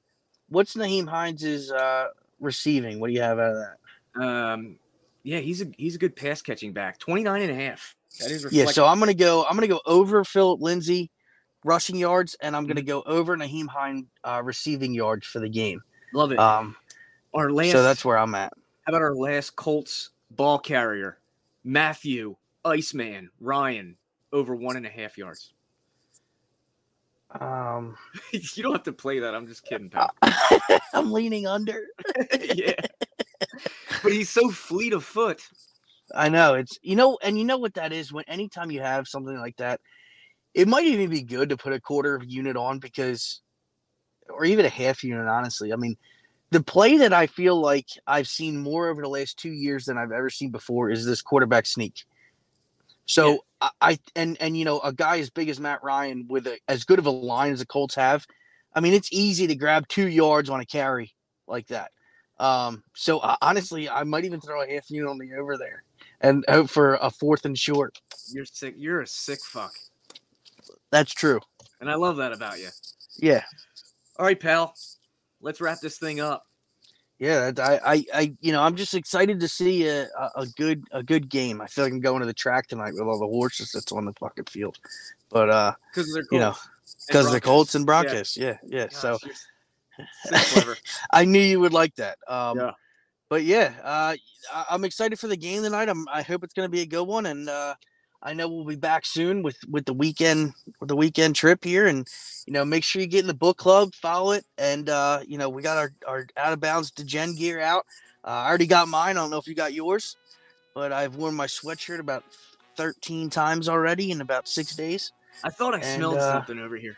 What's 0.49 0.75
Nyheim 0.75 1.09
Hines's 1.09 1.71
uh 1.71 2.07
receiving? 2.39 2.99
What 2.99 3.07
do 3.07 3.13
you 3.13 3.21
have 3.21 3.39
out 3.39 3.53
of 3.53 3.57
that? 3.57 4.23
Um, 4.23 4.79
yeah, 5.23 5.39
he's 5.39 5.61
a 5.61 5.67
he's 5.77 5.95
a 5.95 5.97
good 5.97 6.15
pass 6.15 6.41
catching 6.41 6.73
back. 6.73 6.99
29 6.99 7.41
and 7.41 7.51
a 7.51 7.55
half. 7.55 7.95
That 8.19 8.31
is 8.31 8.47
Yeah, 8.51 8.65
so 8.65 8.85
I'm 8.85 8.99
gonna 8.99 9.13
go. 9.13 9.43
I'm 9.43 9.55
gonna 9.55 9.67
go 9.67 9.81
over 9.85 10.23
Phillip 10.23 10.61
Lindsay 10.61 11.11
rushing 11.63 11.97
yards, 11.97 12.35
and 12.41 12.55
I'm 12.55 12.67
gonna 12.67 12.81
go 12.81 13.01
over 13.03 13.35
Nyheim 13.35 13.67
Hine 13.67 14.07
uh, 14.23 14.41
receiving 14.43 14.93
yards 14.93 15.25
for 15.25 15.39
the 15.39 15.49
game. 15.49 15.81
love 16.13 16.31
it. 16.31 16.39
Um, 16.39 16.75
our 17.33 17.51
last. 17.51 17.71
so 17.71 17.83
that's 17.83 18.05
where 18.05 18.17
I'm 18.17 18.35
at. 18.35 18.53
How 18.83 18.91
about 18.91 19.01
our 19.01 19.15
last 19.15 19.55
Colts 19.55 20.11
ball 20.31 20.59
carrier, 20.59 21.17
Matthew 21.63 22.35
Iceman 22.63 23.29
Ryan, 23.41 23.97
over 24.31 24.55
one 24.55 24.77
and 24.77 24.85
a 24.85 24.89
half 24.89 25.17
yards. 25.17 25.53
Um, 27.39 27.95
you 28.31 28.63
don't 28.63 28.73
have 28.73 28.83
to 28.83 28.93
play 28.93 29.19
that. 29.19 29.35
I'm 29.35 29.47
just 29.47 29.65
kidding, 29.65 29.89
pal. 29.89 30.13
I'm 30.93 31.11
leaning 31.11 31.47
under. 31.47 31.85
yeah, 32.53 32.73
but 34.03 34.11
he's 34.11 34.29
so 34.29 34.49
fleet 34.49 34.93
of 34.93 35.03
foot. 35.03 35.41
I 36.13 36.29
know 36.29 36.53
it's 36.53 36.77
you 36.81 36.95
know, 36.95 37.17
and 37.21 37.37
you 37.37 37.45
know 37.45 37.57
what 37.57 37.73
that 37.75 37.91
is. 37.91 38.13
When 38.13 38.25
anytime 38.27 38.71
you 38.71 38.81
have 38.81 39.07
something 39.07 39.37
like 39.37 39.57
that, 39.57 39.81
it 40.53 40.67
might 40.67 40.85
even 40.85 41.09
be 41.09 41.21
good 41.21 41.49
to 41.49 41.57
put 41.57 41.73
a 41.73 41.79
quarter 41.79 42.15
of 42.15 42.29
unit 42.29 42.55
on 42.55 42.79
because, 42.79 43.41
or 44.29 44.45
even 44.45 44.65
a 44.65 44.69
half 44.69 45.03
unit. 45.03 45.27
Honestly, 45.27 45.73
I 45.73 45.75
mean, 45.75 45.97
the 46.51 46.63
play 46.63 46.97
that 46.97 47.13
I 47.13 47.27
feel 47.27 47.59
like 47.59 47.87
I've 48.07 48.27
seen 48.27 48.57
more 48.57 48.87
over 48.87 49.01
the 49.01 49.09
last 49.09 49.37
two 49.37 49.51
years 49.51 49.85
than 49.85 49.97
I've 49.97 50.11
ever 50.11 50.29
seen 50.29 50.51
before 50.51 50.89
is 50.89 51.05
this 51.05 51.21
quarterback 51.21 51.65
sneak. 51.65 52.05
So 53.05 53.45
I, 53.61 53.69
I 53.81 53.99
and 54.15 54.37
and 54.39 54.57
you 54.57 54.65
know 54.65 54.79
a 54.79 54.91
guy 54.93 55.19
as 55.19 55.29
big 55.29 55.49
as 55.49 55.59
Matt 55.59 55.83
Ryan 55.83 56.25
with 56.27 56.47
a, 56.47 56.57
as 56.67 56.83
good 56.83 56.99
of 56.99 57.05
a 57.05 57.11
line 57.11 57.53
as 57.53 57.59
the 57.59 57.65
Colts 57.65 57.95
have, 57.95 58.25
I 58.73 58.79
mean 58.79 58.93
it's 58.93 59.09
easy 59.11 59.47
to 59.47 59.55
grab 59.55 59.87
two 59.87 60.07
yards 60.07 60.49
on 60.49 60.59
a 60.59 60.65
carry 60.65 61.13
like 61.47 61.67
that. 61.67 61.91
Um, 62.39 62.83
so 62.95 63.19
uh, 63.19 63.37
honestly, 63.41 63.89
I 63.89 64.03
might 64.03 64.25
even 64.25 64.41
throw 64.41 64.61
a 64.61 64.67
half 64.69 64.89
unit 64.89 65.09
on 65.09 65.17
the 65.17 65.33
over 65.35 65.57
there 65.57 65.83
and 66.21 66.43
hope 66.49 66.69
for 66.69 66.95
a 66.95 67.09
fourth 67.09 67.45
and 67.45 67.57
short. 67.57 67.97
You're 68.33 68.45
sick. 68.45 68.73
You're 68.77 69.01
a 69.01 69.07
sick 69.07 69.39
fuck, 69.41 69.71
That's 70.91 71.13
true. 71.13 71.39
and 71.79 71.89
I 71.89 71.95
love 71.95 72.17
that 72.17 72.33
about 72.33 72.59
you. 72.59 72.69
Yeah, 73.17 73.43
All 74.19 74.25
right, 74.25 74.37
pal. 74.39 74.73
Let's 75.39 75.61
wrap 75.61 75.79
this 75.79 75.97
thing 75.97 76.19
up. 76.19 76.45
Yeah. 77.25 77.51
I, 77.57 77.79
I, 77.93 78.05
I 78.13 78.33
you 78.41 78.51
know, 78.51 78.61
I'm 78.61 78.75
just 78.75 78.93
excited 78.93 79.39
to 79.39 79.47
see 79.47 79.87
a, 79.87 80.07
a, 80.35 80.45
good, 80.55 80.83
a 80.91 81.03
good 81.03 81.29
game. 81.29 81.61
I 81.61 81.67
feel 81.67 81.85
like 81.85 81.93
I'm 81.93 81.99
going 81.99 82.21
to 82.21 82.25
the 82.25 82.33
track 82.33 82.67
tonight 82.67 82.93
with 82.93 83.01
all 83.01 83.19
the 83.19 83.27
horses 83.27 83.71
that's 83.71 83.91
on 83.91 84.05
the 84.05 84.13
fucking 84.13 84.45
field. 84.45 84.77
But 85.29 85.49
uh, 85.49 85.73
Because 85.91 86.13
they're 86.13 86.23
You 86.31 86.39
know, 86.39 86.55
because 87.07 87.31
the. 87.31 87.41
Colts 87.41 87.75
and 87.75 87.83
Yeah. 87.83 87.85
Broncos, 87.85 88.37
yeah, 88.37 88.57
yeah. 88.65 88.87
Gosh, 88.87 89.01
So 89.01 89.17
so. 90.35 90.73
I 91.11 91.25
knew 91.25 91.39
you 91.39 91.59
would 91.59 91.73
like 91.73 91.95
that. 91.95 92.17
Um, 92.27 92.57
Yeah. 92.59 92.71
But 93.27 93.43
yeah, 93.43 93.73
uh, 93.83 94.15
I- 94.53 94.65
I'm 94.69 94.85
excited 94.85 95.19
for 95.19 95.27
the 95.27 95.37
game 95.37 95.63
tonight. 95.63 95.89
I'm, 95.89 96.07
I 96.07 96.21
hope 96.21 96.43
it's 96.43 96.53
going 96.53 96.67
to 96.67 96.71
be 96.71 96.81
a 96.81 96.85
good 96.85 97.03
one, 97.05 97.25
and 97.25 97.49
uh, 97.49 97.73
I 98.25 98.33
know 98.33 98.47
we'll 98.49 98.65
be 98.65 98.75
back 98.75 99.05
soon 99.05 99.43
with 99.43 99.57
with 99.69 99.85
the 99.85 99.93
weekend 99.93 100.53
with 100.79 100.89
the 100.89 100.95
weekend 100.95 101.35
trip 101.35 101.63
here. 101.63 101.85
And 101.85 102.07
you 102.47 102.53
know, 102.53 102.65
make 102.65 102.83
sure 102.83 103.01
you 103.01 103.07
get 103.07 103.21
in 103.21 103.27
the 103.27 103.33
book 103.35 103.57
club, 103.57 103.93
follow 103.93 104.31
it, 104.31 104.43
and 104.57 104.89
uh, 104.89 105.19
you 105.25 105.37
know, 105.37 105.47
we 105.47 105.61
got 105.61 105.77
our 105.77 105.93
our 106.07 106.25
out 106.35 106.51
of 106.51 106.59
bounds 106.59 106.89
Degen 106.91 107.35
gear 107.35 107.61
out. 107.61 107.85
Uh, 108.23 108.29
I 108.29 108.47
already 108.47 108.65
got 108.65 108.87
mine. 108.87 109.17
I 109.17 109.21
don't 109.21 109.29
know 109.29 109.37
if 109.37 109.47
you 109.47 109.53
got 109.53 109.73
yours, 109.73 110.17
but 110.73 110.91
I've 110.91 111.15
worn 111.15 111.35
my 111.35 111.45
sweatshirt 111.45 111.99
about 111.99 112.23
13 112.77 113.29
times 113.29 113.69
already 113.69 114.09
in 114.09 114.19
about 114.19 114.47
six 114.47 114.75
days. 114.75 115.11
I 115.43 115.49
thought 115.49 115.75
I 115.75 115.77
And, 115.77 115.85
smelled 115.85 116.17
uh, 116.17 116.33
something 116.33 116.59
over 116.59 116.77
here. 116.77 116.97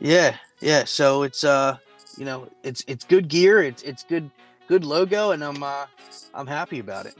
Yeah, 0.00 0.36
yeah. 0.60 0.84
So 0.84 1.22
it's 1.22 1.44
uh, 1.44 1.76
you 2.16 2.24
know, 2.24 2.48
it's 2.62 2.82
it's 2.86 3.04
good 3.04 3.28
gear. 3.28 3.62
It's 3.62 3.82
it's 3.82 4.04
good 4.04 4.30
good 4.68 4.84
logo, 4.84 5.32
and 5.32 5.44
I'm 5.44 5.62
uh, 5.62 5.84
I'm 6.32 6.46
happy 6.46 6.78
about 6.78 7.04
it. 7.04 7.14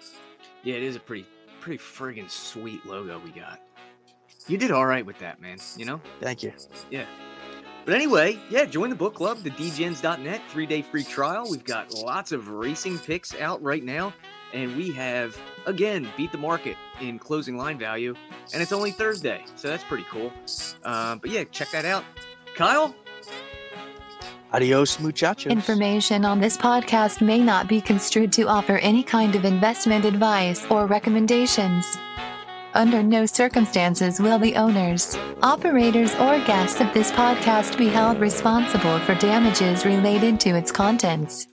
Yeah, 0.63 0.77
it 0.77 0.83
is 0.85 0.97
a 0.97 1.01
pretty, 1.01 1.27
pretty 1.63 1.79
friggin' 1.79 2.29
sweet 2.29 2.85
logo 2.85 3.21
we 3.25 3.31
got. 3.31 3.61
You 4.49 4.59
did 4.59 4.73
all 4.73 4.85
right 4.85 5.07
with 5.07 5.19
that, 5.21 5.41
man. 5.41 5.59
You 5.77 5.85
know. 5.85 6.01
Thank 6.21 6.43
you. 6.43 6.53
Yeah. 6.91 7.07
But 7.85 7.95
anyway, 7.95 8.39
yeah, 8.51 8.65
join 8.65 8.91
the 8.91 8.97
book 8.97 9.15
club, 9.15 9.39
the 9.39 9.51
degens.net, 9.51 10.41
three 10.51 10.67
day 10.67 10.83
free 10.83 11.05
trial. 11.05 11.47
We've 11.49 11.65
got 11.65 11.95
lots 11.95 12.33
of 12.33 12.49
racing 12.49 12.99
picks 12.99 13.35
out 13.37 13.63
right 13.63 13.83
now. 13.83 14.13
And 14.53 14.77
we 14.77 14.91
have, 14.93 15.39
again, 15.65 16.07
beat 16.17 16.31
the 16.31 16.39
market 16.39 16.77
in 17.01 17.19
closing 17.19 17.57
line 17.57 17.79
value. 17.79 18.15
And 18.53 18.61
it's 18.61 18.73
only 18.73 18.91
Thursday. 18.91 19.45
So 19.57 19.69
that's 19.69 19.85
pretty 19.85 20.05
cool. 20.11 20.31
Uh, 20.85 21.17
but 21.17 21.31
yeah, 21.31 21.45
check 21.45 21.71
that 21.71 21.87
out. 21.87 22.05
Kyle, 22.55 22.95
Adios, 24.53 25.01
muchachos. 25.01 25.51
Information 25.51 26.25
on 26.25 26.41
this 26.41 26.57
podcast 26.57 27.23
may 27.23 27.39
not 27.39 27.69
be 27.69 27.81
construed 27.81 28.33
to 28.33 28.49
offer 28.49 28.77
any 28.79 29.03
kind 29.03 29.35
of 29.35 29.45
investment 29.45 30.05
advice 30.05 30.65
or 30.71 30.87
recommendations. 30.87 31.87
Under 32.75 33.03
no 33.03 33.27
circumstances 33.27 34.21
will 34.21 34.39
the 34.39 34.57
owners, 34.57 35.17
operators, 35.43 36.15
or 36.15 36.39
guests 36.45 36.81
of 36.81 36.93
this 36.95 37.11
podcast 37.13 37.77
be 37.77 37.89
held 37.89 38.19
responsible 38.19 38.99
for 39.01 39.15
damages 39.17 39.85
related 39.85 40.41
to 40.41 40.51
its 40.51 40.73
contents. 40.73 41.47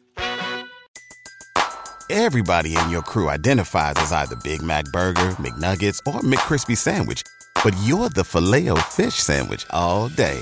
Everybody 2.09 2.75
in 2.75 2.89
your 2.89 3.03
crew 3.03 3.29
identifies 3.29 3.93
as 3.97 4.11
either 4.11 4.35
Big 4.43 4.61
Mac 4.61 4.85
Burger, 4.85 5.29
McNuggets, 5.37 5.99
or 6.07 6.21
McCrispy 6.21 6.75
Sandwich. 6.75 7.21
But 7.63 7.75
you're 7.83 8.09
the 8.09 8.23
Filet-O-Fish 8.23 9.13
Sandwich 9.13 9.65
all 9.69 10.09
day. 10.09 10.41